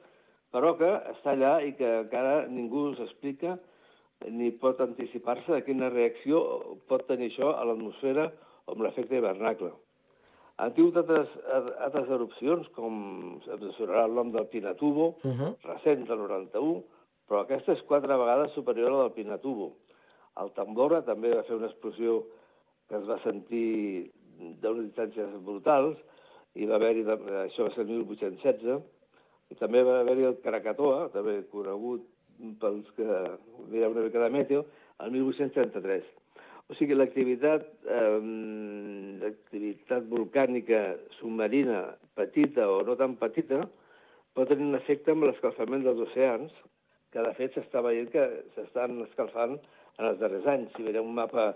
però 0.53 0.73
que 0.79 0.89
està 1.13 1.33
allà 1.33 1.53
i 1.65 1.71
que 1.77 1.89
encara 2.01 2.47
ningú 2.51 2.89
s'explica 2.97 3.55
ni 4.31 4.51
pot 4.51 4.79
anticipar-se 4.83 5.51
de 5.51 5.63
quina 5.65 5.91
reacció 5.91 6.41
pot 6.91 7.07
tenir 7.07 7.31
això 7.31 7.53
a 7.55 7.63
l'atmosfera 7.67 8.29
o 8.65 8.75
amb 8.75 8.83
l'efecte 8.85 9.17
hivernacle. 9.17 9.71
Han 10.61 10.73
tingut 10.75 10.99
altres, 11.01 11.31
altres 11.81 12.11
erupcions, 12.13 12.67
com 12.75 13.39
es 13.41 13.79
el 13.81 14.13
nom 14.13 14.31
del 14.31 14.47
Pinatubo, 14.51 15.15
uh 15.23 15.31
-huh. 15.31 15.55
recent, 15.63 16.05
del 16.07 16.19
91, 16.19 16.83
però 17.27 17.41
aquesta 17.41 17.73
és 17.73 17.81
quatre 17.89 18.15
vegades 18.15 18.51
superior 18.53 18.91
a 18.91 18.95
la 18.95 19.03
del 19.03 19.13
Pinatubo. 19.13 19.73
El 20.41 20.49
Tambora 20.57 21.03
també 21.05 21.33
va 21.35 21.43
fer 21.47 21.57
una 21.59 21.69
explosió 21.69 22.21
que 22.89 22.97
es 22.99 23.05
va 23.09 23.19
sentir 23.23 24.09
d'unes 24.61 24.89
distàncies 24.89 25.35
brutals, 25.45 25.99
i 26.53 26.65
va 26.69 26.77
haver-hi, 26.77 27.03
això 27.43 27.67
va 27.67 27.73
ser 27.73 27.85
el 27.85 27.91
1816, 27.91 28.81
i 29.53 29.57
també 29.59 29.83
va 29.85 29.99
haver-hi 30.01 30.27
el 30.29 30.39
Krakatoa, 30.43 31.07
també 31.13 31.39
conegut 31.51 32.05
pels 32.61 32.89
que 32.97 33.07
mireu 33.69 33.93
una 33.93 34.05
mica 34.07 34.21
de 34.23 34.29
meteo, 34.33 34.65
el 35.05 35.13
1833. 35.13 36.03
O 36.71 36.77
sigui, 36.79 36.95
l'activitat 36.95 37.65
eh, 37.91 38.19
l'activitat 39.23 40.05
volcànica 40.11 40.83
submarina 41.19 41.83
petita 42.17 42.69
o 42.71 42.81
no 42.87 42.95
tan 42.99 43.17
petita 43.19 43.63
pot 44.33 44.49
tenir 44.49 44.69
un 44.69 44.77
efecte 44.79 45.13
amb 45.13 45.27
l'escalfament 45.27 45.83
dels 45.85 46.01
oceans, 46.07 46.53
que 47.13 47.21
de 47.21 47.33
fet 47.37 47.53
s'està 47.53 47.83
veient 47.85 48.09
que 48.09 48.23
s'estan 48.55 49.03
escalfant 49.05 49.59
en 49.99 50.09
els 50.09 50.19
darrers 50.19 50.47
anys. 50.47 50.71
Si 50.75 50.85
veiem 50.85 51.05
un 51.05 51.15
mapa 51.17 51.53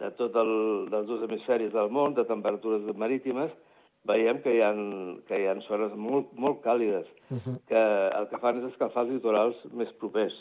de 0.00 0.10
tot 0.18 0.36
el, 0.40 0.52
dels 0.92 1.08
dos 1.08 1.24
hemisferis 1.26 1.72
del 1.74 1.90
món, 1.92 2.14
de 2.16 2.24
temperatures 2.28 2.86
marítimes, 2.96 3.52
veiem 4.08 4.40
que 4.44 4.54
hi 4.56 4.62
ha, 4.64 4.70
que 5.28 5.40
hi 5.40 5.46
ha 5.48 5.56
zones 5.66 5.94
molt, 5.96 6.32
molt 6.32 6.62
càlides, 6.64 7.06
uh 7.30 7.36
-huh. 7.36 7.56
que 7.68 7.82
el 8.18 8.28
que 8.28 8.38
fan 8.38 8.58
és 8.58 8.70
escalfar 8.72 9.04
els 9.04 9.12
litorals 9.12 9.56
més 9.72 9.92
propers. 10.00 10.34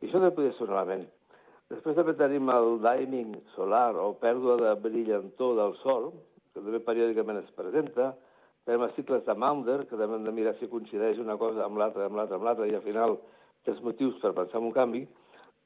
I 0.00 0.06
això 0.06 0.18
també 0.18 0.34
podria 0.34 0.52
ser 0.52 0.68
un 0.68 0.74
element. 0.76 1.06
Després 1.70 1.96
també 1.96 2.12
tenim 2.14 2.50
el 2.50 2.78
diming 2.82 3.34
solar 3.54 3.96
o 3.96 4.12
pèrdua 4.20 4.56
de 4.60 4.74
brillantor 4.80 5.56
del 5.56 5.74
Sol, 5.82 6.12
que 6.52 6.60
també 6.60 6.78
periòdicament 6.78 7.38
es 7.38 7.50
presenta. 7.56 8.14
Tenim 8.64 8.82
els 8.82 8.94
cicles 8.94 9.24
de 9.24 9.34
Maunder, 9.34 9.86
que 9.88 9.96
també 9.96 10.16
hem 10.16 10.24
de 10.24 10.32
mirar 10.32 10.54
si 10.58 10.68
coincideix 10.68 11.18
una 11.18 11.36
cosa 11.36 11.64
amb 11.64 11.80
l'altra, 11.80 12.04
amb 12.04 12.16
l'altra, 12.16 12.36
amb 12.36 12.44
l'altra, 12.44 12.66
i 12.66 12.74
al 12.74 12.82
final 12.82 13.18
tens 13.64 13.80
motius 13.82 14.20
per 14.20 14.34
pensar 14.36 14.60
en 14.60 14.66
un 14.66 14.72
canvi. 14.72 15.06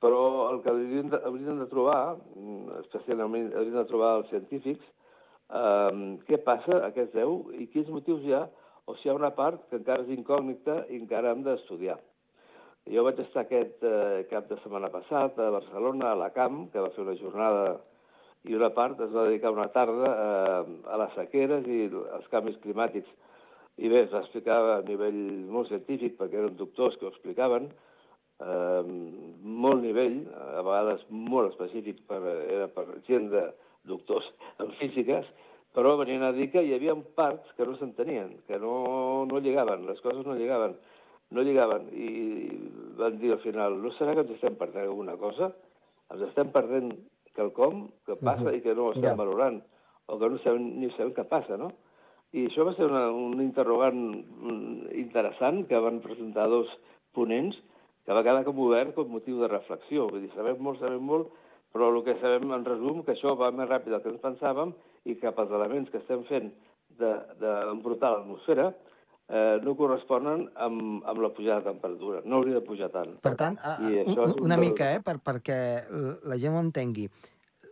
Però 0.02 0.22
el 0.52 0.60
que 0.62 0.70
hauríem 0.70 1.08
de, 1.10 1.18
hauríem 1.26 1.58
de 1.62 1.66
trobar, 1.72 2.18
especialment 2.84 3.50
hauríem 3.54 3.80
de 3.80 3.88
trobar 3.90 4.12
els 4.20 4.30
científics, 4.30 4.84
eh, 5.50 6.04
què 6.28 6.38
passa, 6.46 6.84
a 6.86 6.92
es 6.94 7.10
deu 7.16 7.40
i 7.58 7.66
quins 7.72 7.90
motius 7.90 8.22
hi 8.22 8.36
ha, 8.36 8.44
o 8.86 8.94
si 8.96 9.08
hi 9.08 9.12
ha 9.12 9.18
una 9.18 9.34
part 9.36 9.66
que 9.68 9.80
encara 9.80 10.06
és 10.06 10.14
incògnita 10.14 10.84
i 10.88 11.00
encara 11.02 11.34
hem 11.34 11.42
d'estudiar. 11.44 11.98
Jo 12.88 13.02
vaig 13.04 13.18
estar 13.20 13.42
aquest 13.44 13.82
eh, 13.84 14.24
cap 14.30 14.46
de 14.48 14.56
setmana 14.62 14.88
passat 14.92 15.36
a 15.36 15.50
Barcelona, 15.52 16.12
a 16.12 16.20
la 16.22 16.30
Camp, 16.32 16.68
que 16.72 16.80
va 16.80 16.92
fer 16.94 17.04
una 17.04 17.18
jornada 17.18 17.64
i 18.48 18.54
una 18.56 18.70
part 18.72 19.00
es 19.02 19.10
va 19.12 19.26
dedicar 19.26 19.50
una 19.52 19.66
tarda 19.74 20.08
a, 20.08 20.62
a 20.94 20.98
les 21.02 21.16
sequeres 21.18 21.66
i 21.66 21.80
als 22.16 22.30
canvis 22.32 22.56
climàtics. 22.62 23.10
I 23.78 23.90
bé, 23.92 24.04
es 24.06 24.14
va 24.14 24.22
explicar 24.24 24.58
a 24.72 24.78
nivell 24.86 25.18
molt 25.52 25.68
científic, 25.70 26.16
perquè 26.18 26.40
eren 26.40 26.56
doctors 26.58 26.96
que 26.98 27.06
ho 27.06 27.12
explicaven, 27.12 27.68
eh, 28.40 28.82
molt 29.62 29.82
nivell, 29.82 30.20
a 30.34 30.62
vegades 30.62 31.04
molt 31.10 31.52
específic, 31.52 32.00
per, 32.08 32.20
era 32.26 32.68
per 32.72 32.86
gent 33.08 33.30
de 33.34 33.48
doctors 33.88 34.28
en 34.62 34.72
físiques, 34.80 35.26
però 35.76 35.96
venien 36.00 36.24
a 36.24 36.32
dir 36.34 36.48
que 36.52 36.62
hi 36.64 36.74
havia 36.74 36.96
parts 37.18 37.52
que 37.56 37.66
no 37.66 37.76
s'entenien, 37.78 38.32
que 38.48 38.58
no, 38.62 39.26
no 39.30 39.42
lligaven, 39.44 39.86
les 39.86 40.00
coses 40.04 40.24
no 40.26 40.36
lligaven, 40.38 40.76
no 41.36 41.44
lligaven, 41.44 41.90
i 41.92 42.08
van 42.98 43.18
dir 43.20 43.34
al 43.34 43.42
final, 43.44 43.76
no 43.82 43.92
serà 43.98 44.14
que 44.16 44.24
ens 44.24 44.36
estem 44.38 44.56
perdent 44.58 44.88
alguna 44.88 45.18
cosa? 45.20 45.52
Ens 46.14 46.24
estem 46.30 46.50
perdent 46.54 46.94
quelcom 47.36 47.88
que 48.08 48.16
passa 48.16 48.48
uh 48.48 48.48
-huh. 48.48 48.56
i 48.56 48.62
que 48.64 48.74
no 48.74 48.88
ho 48.88 48.92
estem 48.94 49.12
yeah. 49.12 49.18
valorant, 49.18 49.60
o 50.06 50.18
que 50.18 50.28
no 50.28 50.38
sabem, 50.38 50.80
ni 50.80 50.90
sabem 50.96 51.12
què 51.14 51.24
passa, 51.28 51.56
no? 51.56 51.70
I 52.32 52.46
això 52.46 52.64
va 52.64 52.74
ser 52.74 52.84
una, 52.84 53.08
un 53.12 53.40
interrogant 53.40 54.00
interessant 54.92 55.66
que 55.68 55.78
van 55.80 56.00
presentar 56.00 56.48
dos 56.48 56.68
ponents 57.12 57.56
que 58.08 58.14
va 58.16 58.22
quedar 58.24 58.40
com 58.46 58.60
obert 58.64 58.94
com 58.96 59.10
motiu 59.12 59.42
de 59.42 59.50
reflexió. 59.52 60.06
Vull 60.08 60.22
dir, 60.24 60.30
sabem 60.32 60.56
molt, 60.64 60.80
sabem 60.80 61.02
molt, 61.04 61.28
però 61.76 61.90
el 61.92 61.98
que 62.06 62.14
sabem 62.22 62.54
en 62.56 62.64
resum 62.64 63.02
que 63.04 63.12
això 63.12 63.34
va 63.36 63.50
més 63.52 63.68
ràpid 63.68 63.92
del 63.92 64.00
que 64.00 64.08
ens 64.14 64.22
pensàvem 64.22 64.72
i 65.04 65.16
que 65.20 65.28
els 65.28 65.52
elements 65.58 65.92
que 65.92 66.00
estem 66.00 66.22
fent 66.30 66.48
d'embrutar 66.96 68.14
de, 68.14 68.22
l'atmosfera 68.22 68.70
eh, 68.72 69.60
no 69.60 69.76
corresponen 69.76 70.46
amb, 70.56 71.04
amb 71.04 71.20
la 71.20 71.32
pujada 71.36 71.60
de 71.60 71.68
temperatura. 71.74 72.24
No 72.24 72.40
hauria 72.40 72.62
de 72.62 72.64
pujar 72.64 72.88
tant. 72.96 73.12
Per 73.28 73.34
tant, 73.36 73.60
I 73.84 74.00
un, 74.06 74.16
un, 74.16 74.36
una 74.48 74.56
mica, 74.56 74.88
eh, 74.96 75.04
per, 75.04 75.18
perquè 75.20 75.60
la 76.24 76.40
gent 76.40 76.56
ho 76.56 76.64
entengui, 76.64 77.10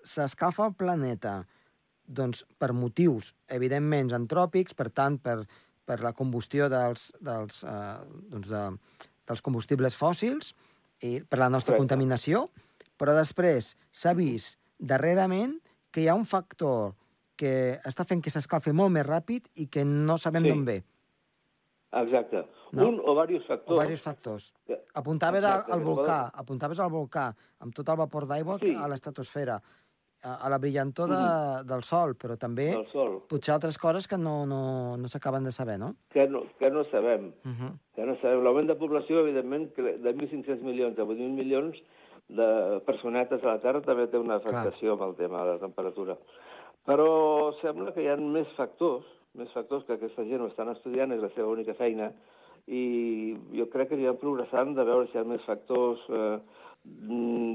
s'escalfa 0.04 0.68
el 0.68 0.76
planeta 0.76 1.38
doncs, 2.04 2.44
per 2.60 2.74
motius, 2.76 3.32
evidentment, 3.48 4.12
antròpics, 4.20 4.76
per 4.76 4.92
tant, 4.92 5.16
per, 5.16 5.40
per 5.88 6.02
la 6.04 6.12
combustió 6.12 6.68
dels, 6.68 7.08
dels, 7.24 7.64
eh, 7.64 7.92
doncs 8.36 8.52
de, 8.52 8.66
dels 9.26 9.42
combustibles 9.42 9.96
fòssils 9.98 10.54
i 11.02 11.18
per 11.20 11.40
la 11.42 11.50
nostra 11.52 11.74
Correcte. 11.74 11.82
contaminació, 11.84 12.46
però 12.96 13.14
després 13.16 13.74
s'ha 13.92 14.14
vist 14.16 14.58
darrerament 14.78 15.58
que 15.90 16.04
hi 16.04 16.08
ha 16.08 16.16
un 16.16 16.26
factor 16.28 16.94
que 17.36 17.78
està 17.84 18.04
fent 18.08 18.22
que 18.24 18.32
s'escalfi 18.32 18.72
molt 18.72 18.94
més 18.94 19.06
ràpid 19.06 19.50
i 19.60 19.68
que 19.72 19.84
no 19.84 20.16
sabem 20.18 20.44
sí. 20.44 20.52
d'on 20.52 20.64
ve. 20.64 20.76
Exacte. 21.96 22.42
No? 22.72 22.88
Un 22.88 22.98
o 23.00 23.14
diversos 23.26 23.46
factors. 23.48 23.76
O 23.76 23.80
diversos 23.80 24.04
factors. 24.04 24.46
Apuntaves 24.94 25.44
Exacte, 25.44 25.72
al, 25.72 25.78
al 25.78 25.84
volcà, 25.84 26.18
apuntaves 26.42 26.80
al 26.80 26.90
volcà, 26.92 27.26
amb 27.62 27.76
tot 27.76 27.88
el 27.92 28.00
vapor 28.00 28.26
d'aigua 28.28 28.58
sí. 28.60 28.72
a 28.74 28.88
l'estratosfera, 28.90 29.60
a, 30.26 30.48
la 30.48 30.58
brillantor 30.58 31.08
de, 31.08 31.16
mm 31.16 31.18
-hmm. 31.18 31.64
del 31.64 31.82
sol, 31.82 32.14
però 32.14 32.36
també 32.36 32.70
del 32.70 32.86
sol. 32.86 33.22
potser 33.28 33.54
altres 33.54 33.78
coses 33.78 34.08
que 34.08 34.18
no, 34.18 34.46
no, 34.46 34.96
no 34.96 35.08
s'acaben 35.08 35.44
de 35.44 35.52
saber, 35.52 35.78
no? 35.78 35.94
Que 36.10 36.28
no, 36.28 36.42
que 36.58 36.70
no 36.70 36.84
sabem. 36.84 37.32
Uh 37.44 37.50
-huh. 37.50 37.72
Que 37.94 38.06
no 38.06 38.16
sabem. 38.20 38.42
L'augment 38.42 38.68
de 38.68 38.74
població, 38.74 39.20
evidentment, 39.20 39.74
de 39.76 40.14
1.500 40.14 40.62
milions 40.62 40.98
a 40.98 41.04
8.000 41.04 41.34
milions 41.34 41.76
de 42.28 42.80
personetes 42.84 43.42
a 43.44 43.54
la 43.54 43.60
Terra 43.60 43.80
també 43.80 44.06
té 44.08 44.18
una 44.18 44.36
afectació 44.36 44.96
Clar. 44.96 44.98
amb 44.98 45.02
el 45.02 45.14
tema 45.16 45.44
de 45.44 45.52
la 45.52 45.58
temperatura. 45.58 46.16
Però 46.86 47.52
sembla 47.60 47.92
que 47.92 48.02
hi 48.02 48.08
ha 48.08 48.16
més 48.16 48.48
factors, 48.56 49.04
més 49.34 49.50
factors 49.52 49.84
que 49.84 49.94
aquesta 49.94 50.24
gent 50.24 50.40
ho 50.40 50.46
estan 50.46 50.68
estudiant, 50.68 51.12
és 51.12 51.20
la 51.20 51.30
seva 51.30 51.48
única 51.48 51.74
feina, 51.74 52.12
i 52.66 53.36
jo 53.54 53.68
crec 53.70 53.88
que 53.88 53.94
aniran 53.94 54.18
progressant 54.18 54.74
de 54.74 54.84
veure 54.84 55.06
si 55.06 55.16
hi 55.16 55.20
ha 55.20 55.24
més 55.24 55.42
factors 55.46 56.02
eh, 56.10 56.38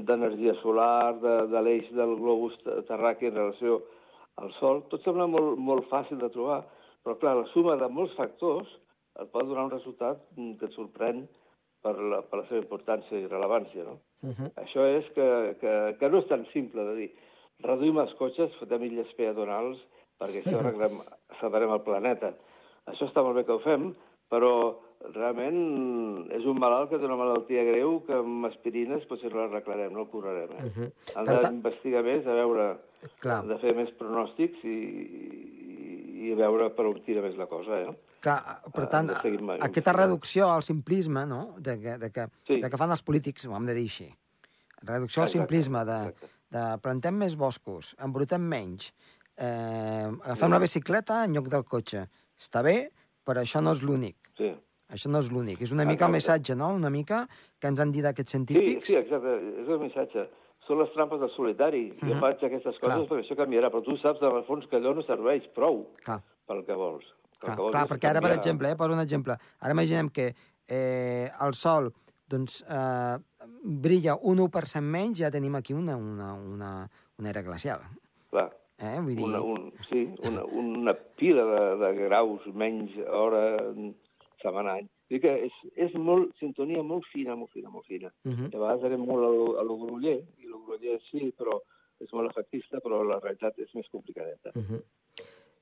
d'energia 0.06 0.54
solar, 0.60 1.14
de, 1.20 1.34
de 1.52 1.60
l'eix 1.64 1.88
del 1.96 2.14
globus 2.20 2.56
terraqui 2.88 3.28
en 3.30 3.36
relació 3.38 3.80
al 4.40 4.52
Sol. 4.58 4.82
Tot 4.92 5.04
sembla 5.04 5.28
molt, 5.30 5.58
molt 5.58 5.88
fàcil 5.90 6.20
de 6.20 6.30
trobar, 6.32 6.62
però 7.04 7.18
clar, 7.20 7.36
la 7.40 7.48
suma 7.52 7.76
de 7.80 7.88
molts 7.92 8.14
factors 8.18 8.68
et 9.20 9.28
pot 9.32 9.46
donar 9.48 9.66
un 9.68 9.74
resultat 9.74 10.22
que 10.36 10.68
et 10.68 10.76
sorprèn 10.76 11.26
per 11.82 11.96
la, 11.98 12.22
per 12.22 12.40
la 12.40 12.46
seva 12.48 12.62
importància 12.62 13.18
i 13.18 13.28
rellevància. 13.28 13.84
No? 13.84 13.98
Uh 14.22 14.32
-huh. 14.32 14.50
Això 14.64 14.86
és 14.98 15.08
que, 15.16 15.56
que, 15.60 15.72
que 15.98 16.08
no 16.08 16.18
és 16.18 16.28
tan 16.28 16.46
simple 16.52 16.84
de 16.84 16.94
dir 17.00 17.10
reduïm 17.62 17.98
els 17.98 18.14
cotxes, 18.14 18.54
fotem 18.58 18.84
illes 18.84 19.12
peatonals, 19.18 19.78
perquè 20.18 20.42
això 20.42 20.58
arreglem, 20.60 21.00
salvarem 21.40 21.72
el 21.72 21.82
planeta. 21.82 22.32
Això 22.86 23.06
està 23.06 23.22
molt 23.22 23.36
bé 23.36 23.44
que 23.44 23.52
ho 23.52 23.62
fem, 23.62 23.94
però 24.30 24.52
realment 25.14 26.30
és 26.34 26.44
un 26.48 26.58
malalt 26.60 26.90
que 26.90 26.98
té 27.00 27.08
una 27.08 27.18
malaltia 27.18 27.64
greu 27.66 27.98
que 28.06 28.14
amb 28.20 28.46
aspirines 28.48 29.04
potser 29.10 29.32
no 29.32 29.42
l'arreglarem, 29.42 29.92
no 29.94 30.04
el 30.04 30.10
curarem. 30.12 30.52
Eh? 30.56 30.64
Uh 30.64 30.72
-huh. 30.76 30.90
Hem 31.16 31.40
d'investigar 31.44 32.02
més, 32.04 32.26
a 32.26 32.34
veure, 32.34 32.78
Clar. 33.20 33.42
de 33.46 33.58
fer 33.58 33.74
més 33.74 33.90
pronòstics 33.98 34.64
i, 34.64 34.68
i, 34.68 36.30
i 36.30 36.34
veure 36.34 36.70
per 36.70 36.86
on 36.86 37.00
tira 37.04 37.22
més 37.22 37.36
la 37.36 37.46
cosa. 37.46 37.80
Eh? 37.80 37.94
Clar, 38.20 38.62
per 38.72 38.88
tant, 38.88 39.10
aquesta 39.60 39.92
reducció 39.92 40.48
al 40.48 40.62
simplisme, 40.62 41.26
no?, 41.26 41.54
de 41.58 41.78
que, 41.80 41.98
de 41.98 42.10
que, 42.10 42.28
sí. 42.46 42.60
de 42.60 42.70
que 42.70 42.76
fan 42.76 42.90
els 42.90 43.02
polítics, 43.02 43.46
ho 43.46 43.56
hem 43.56 43.66
de 43.66 43.74
dir 43.74 43.88
així, 43.90 44.14
reducció 44.82 45.22
al 45.22 45.28
exacte, 45.28 45.38
simplisme 45.38 45.84
de, 45.84 46.14
de 46.50 46.78
plantem 46.82 47.14
més 47.14 47.36
boscos, 47.36 47.96
embrutem 47.98 48.40
menys, 48.40 48.92
eh, 49.36 50.10
agafem 50.24 50.50
la 50.50 50.58
bicicleta 50.58 51.24
en 51.24 51.34
lloc 51.34 51.48
del 51.48 51.64
cotxe. 51.64 52.08
Està 52.38 52.62
bé, 52.62 52.92
però 53.26 53.42
això 53.42 53.60
no 53.62 53.72
és 53.72 53.82
l'únic. 53.82 54.16
Sí. 54.38 54.52
Això 54.92 55.08
no 55.08 55.22
és 55.24 55.30
l'únic. 55.32 55.62
És 55.64 55.72
una 55.72 55.86
mica 55.88 56.06
el 56.06 56.12
missatge, 56.12 56.56
no?, 56.58 56.68
una 56.76 56.90
mica 56.92 57.24
que 57.58 57.70
ens 57.72 57.80
han 57.80 57.92
dit 57.94 58.06
aquests 58.08 58.36
científics. 58.36 58.86
Sí, 58.86 58.92
sí, 58.92 58.98
exacte, 59.00 59.38
és 59.62 59.72
el 59.72 59.80
missatge. 59.80 60.26
Són 60.66 60.78
les 60.78 60.92
trampes 60.94 61.18
del 61.20 61.32
solitari. 61.34 61.86
Uh 61.90 61.96
-huh. 61.96 62.12
Jo 62.12 62.20
faig 62.20 62.44
aquestes 62.44 62.78
coses 62.78 62.98
Clar. 62.98 63.08
perquè 63.08 63.24
això 63.24 63.36
canviarà, 63.36 63.70
però 63.70 63.82
tu 63.82 63.96
saps, 63.96 64.20
de 64.20 64.42
fons, 64.46 64.66
que 64.66 64.76
allò 64.76 64.94
no 64.94 65.02
serveix 65.02 65.48
prou 65.54 65.86
Clar. 66.04 66.22
pel 66.46 66.64
que 66.64 66.74
vols. 66.74 67.04
Clar, 67.40 67.56
clar 67.56 67.88
perquè 67.88 68.08
ara, 68.08 68.20
per 68.20 68.32
exemple, 68.32 68.70
eh, 68.70 68.76
poso 68.76 68.92
un 68.92 69.00
exemple, 69.00 69.36
ara 69.58 69.72
imaginem 69.72 70.10
que 70.10 70.34
eh, 70.68 71.28
el 71.40 71.54
sol 71.54 71.92
doncs, 72.28 72.64
eh, 72.68 73.18
brilla 73.62 74.16
un 74.22 74.38
1% 74.38 74.80
menys, 74.80 75.18
ja 75.18 75.30
tenim 75.30 75.54
aquí 75.54 75.74
una, 75.74 75.96
una, 75.96 76.32
una, 76.34 76.90
una 77.18 77.30
era 77.30 77.42
glacial. 77.42 77.80
Clar. 78.30 78.50
Eh? 78.78 78.98
Vull 79.00 79.16
dir... 79.16 79.24
Una, 79.24 79.40
un, 79.40 79.72
sí, 79.88 80.06
una, 80.28 80.44
una 80.62 80.94
pila 81.18 81.44
de, 81.44 81.62
de 81.82 81.92
graus 82.00 82.46
menys 82.54 82.94
hora 83.08 83.44
setmanal. 84.42 84.88
Vull 85.10 85.22
que 85.22 85.32
és, 85.46 85.58
és 85.86 85.94
molt, 85.94 86.32
sintonia 86.40 86.82
molt 86.86 87.06
fina, 87.12 87.36
molt 87.38 87.52
fina, 87.54 87.70
molt 87.70 87.86
fina. 87.86 88.10
Uh 88.24 88.32
-huh. 88.32 88.48
a 88.48 88.58
vegades 88.58 88.84
anem 88.84 89.06
molt 89.06 89.24
a 89.24 89.30
lo, 89.36 89.46
a 89.60 89.62
lo 89.62 89.76
groller, 89.84 90.18
i 90.38 90.46
lo 90.46 90.62
groller 90.66 91.00
sí, 91.10 91.32
però 91.38 91.60
és 92.00 92.12
molt 92.12 92.30
efectista, 92.30 92.80
però 92.80 93.02
la 93.06 93.20
realitat 93.20 93.58
és 93.58 93.74
més 93.74 93.88
complicadeta. 93.88 94.50
Uh 94.54 94.62
-huh. 94.62 94.82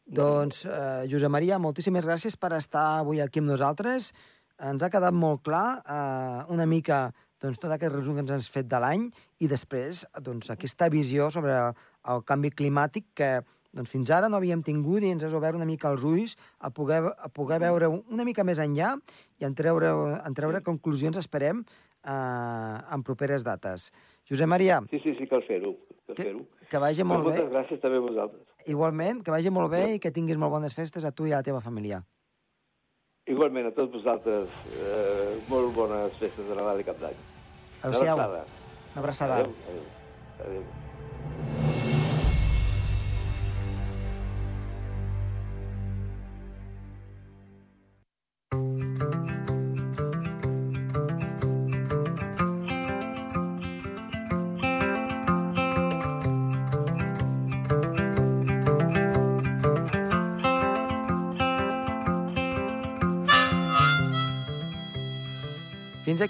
Doncs, 0.04 0.64
eh, 0.64 1.06
Josep 1.10 1.30
Maria, 1.30 1.58
moltíssimes 1.58 2.04
gràcies 2.04 2.36
per 2.36 2.52
estar 2.52 2.98
avui 2.98 3.20
aquí 3.20 3.38
amb 3.38 3.48
nosaltres. 3.48 4.12
Ens 4.58 4.82
ha 4.82 4.90
quedat 4.90 5.14
molt 5.14 5.42
clar 5.42 5.82
eh, 5.86 6.52
una 6.52 6.66
mica 6.66 7.12
doncs, 7.40 7.58
tot 7.58 7.70
aquest 7.70 7.94
resum 7.94 8.14
que 8.14 8.20
ens 8.20 8.30
has 8.30 8.50
fet 8.50 8.68
de 8.68 8.80
l'any 8.82 9.10
i 9.38 9.48
després 9.48 10.04
doncs, 10.20 10.50
aquesta 10.50 10.88
visió 10.92 11.30
sobre 11.30 11.56
el, 11.56 11.74
el 12.12 12.24
canvi 12.28 12.50
climàtic 12.50 13.06
que 13.14 13.30
doncs, 13.76 13.90
fins 13.90 14.10
ara 14.10 14.28
no 14.28 14.38
havíem 14.40 14.62
tingut 14.66 15.04
i 15.04 15.12
ens 15.14 15.24
has 15.26 15.34
obert 15.36 15.58
una 15.58 15.68
mica 15.68 15.90
els 15.92 16.04
ulls 16.06 16.36
a 16.58 16.70
poder, 16.74 17.02
a 17.10 17.28
poder 17.32 17.60
veure 17.62 17.90
una 17.90 18.26
mica 18.26 18.44
més 18.46 18.58
enllà 18.62 18.96
i 19.38 19.46
en 19.46 19.54
treure, 19.54 19.92
en 20.18 20.36
treure 20.36 20.62
conclusions, 20.66 21.18
esperem, 21.20 21.62
eh, 22.02 22.78
en 22.94 23.04
properes 23.06 23.46
dates. 23.46 23.90
Josep 24.28 24.50
Maria... 24.50 24.80
Sí, 24.90 25.00
sí, 25.04 25.14
sí, 25.18 25.26
cal 25.30 25.44
fer-ho. 25.46 25.74
Que, 26.10 26.32
que 26.70 26.78
vagi 26.82 27.06
molt 27.06 27.22
moltes 27.22 27.38
bé. 27.38 27.44
Moltes 27.44 27.52
gràcies 27.54 27.82
també 27.82 28.00
a 28.00 28.06
vosaltres. 28.06 28.46
Igualment, 28.70 29.22
que 29.26 29.34
vagi 29.34 29.52
molt 29.54 29.70
bé 29.70 29.84
i 29.94 30.02
que 30.02 30.10
tinguis 30.14 30.38
molt 30.40 30.56
bones 30.56 30.74
festes 30.74 31.06
a 31.06 31.14
tu 31.14 31.30
i 31.30 31.34
a 31.34 31.38
la 31.38 31.46
teva 31.46 31.62
família. 31.62 32.02
Igualment, 33.30 33.70
a 33.70 33.74
tots 33.76 33.94
vosaltres, 33.94 34.50
eh, 34.74 35.38
molt 35.46 35.74
bones 35.76 36.18
festes 36.18 36.50
de 36.50 36.58
Nadal 36.58 36.82
i 36.82 36.90
Cap 36.90 36.98
d'Any. 36.98 37.24
Adéu-siau. 37.86 38.18
Una 38.18 39.02
abraçada. 39.04 39.42
Adéu. 39.44 39.54
Adéu. 39.70 39.90
Adéu. 40.44 40.88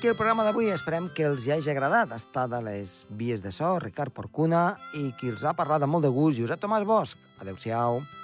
Aquí 0.01 0.09
el 0.09 0.17
programa 0.17 0.47
d'avui. 0.47 0.71
Esperem 0.73 1.11
que 1.13 1.27
els 1.29 1.45
hi 1.45 1.53
hagi 1.53 1.69
agradat 1.69 2.15
estar 2.17 2.47
de 2.49 2.61
les 2.65 2.95
vies 3.19 3.43
de 3.45 3.53
so, 3.53 3.75
Ricard 3.85 4.15
Porcuna, 4.17 4.63
i 4.97 5.11
qui 5.21 5.29
els 5.35 5.45
ha 5.45 5.53
parlat 5.59 5.85
amb 5.85 5.99
molt 5.99 6.09
de 6.09 6.13
gust, 6.15 6.41
Josep 6.41 6.65
Tomàs 6.65 6.89
Bosch. 6.89 7.21
Adéu-siau. 7.45 8.01
Adéu-siau. 8.01 8.20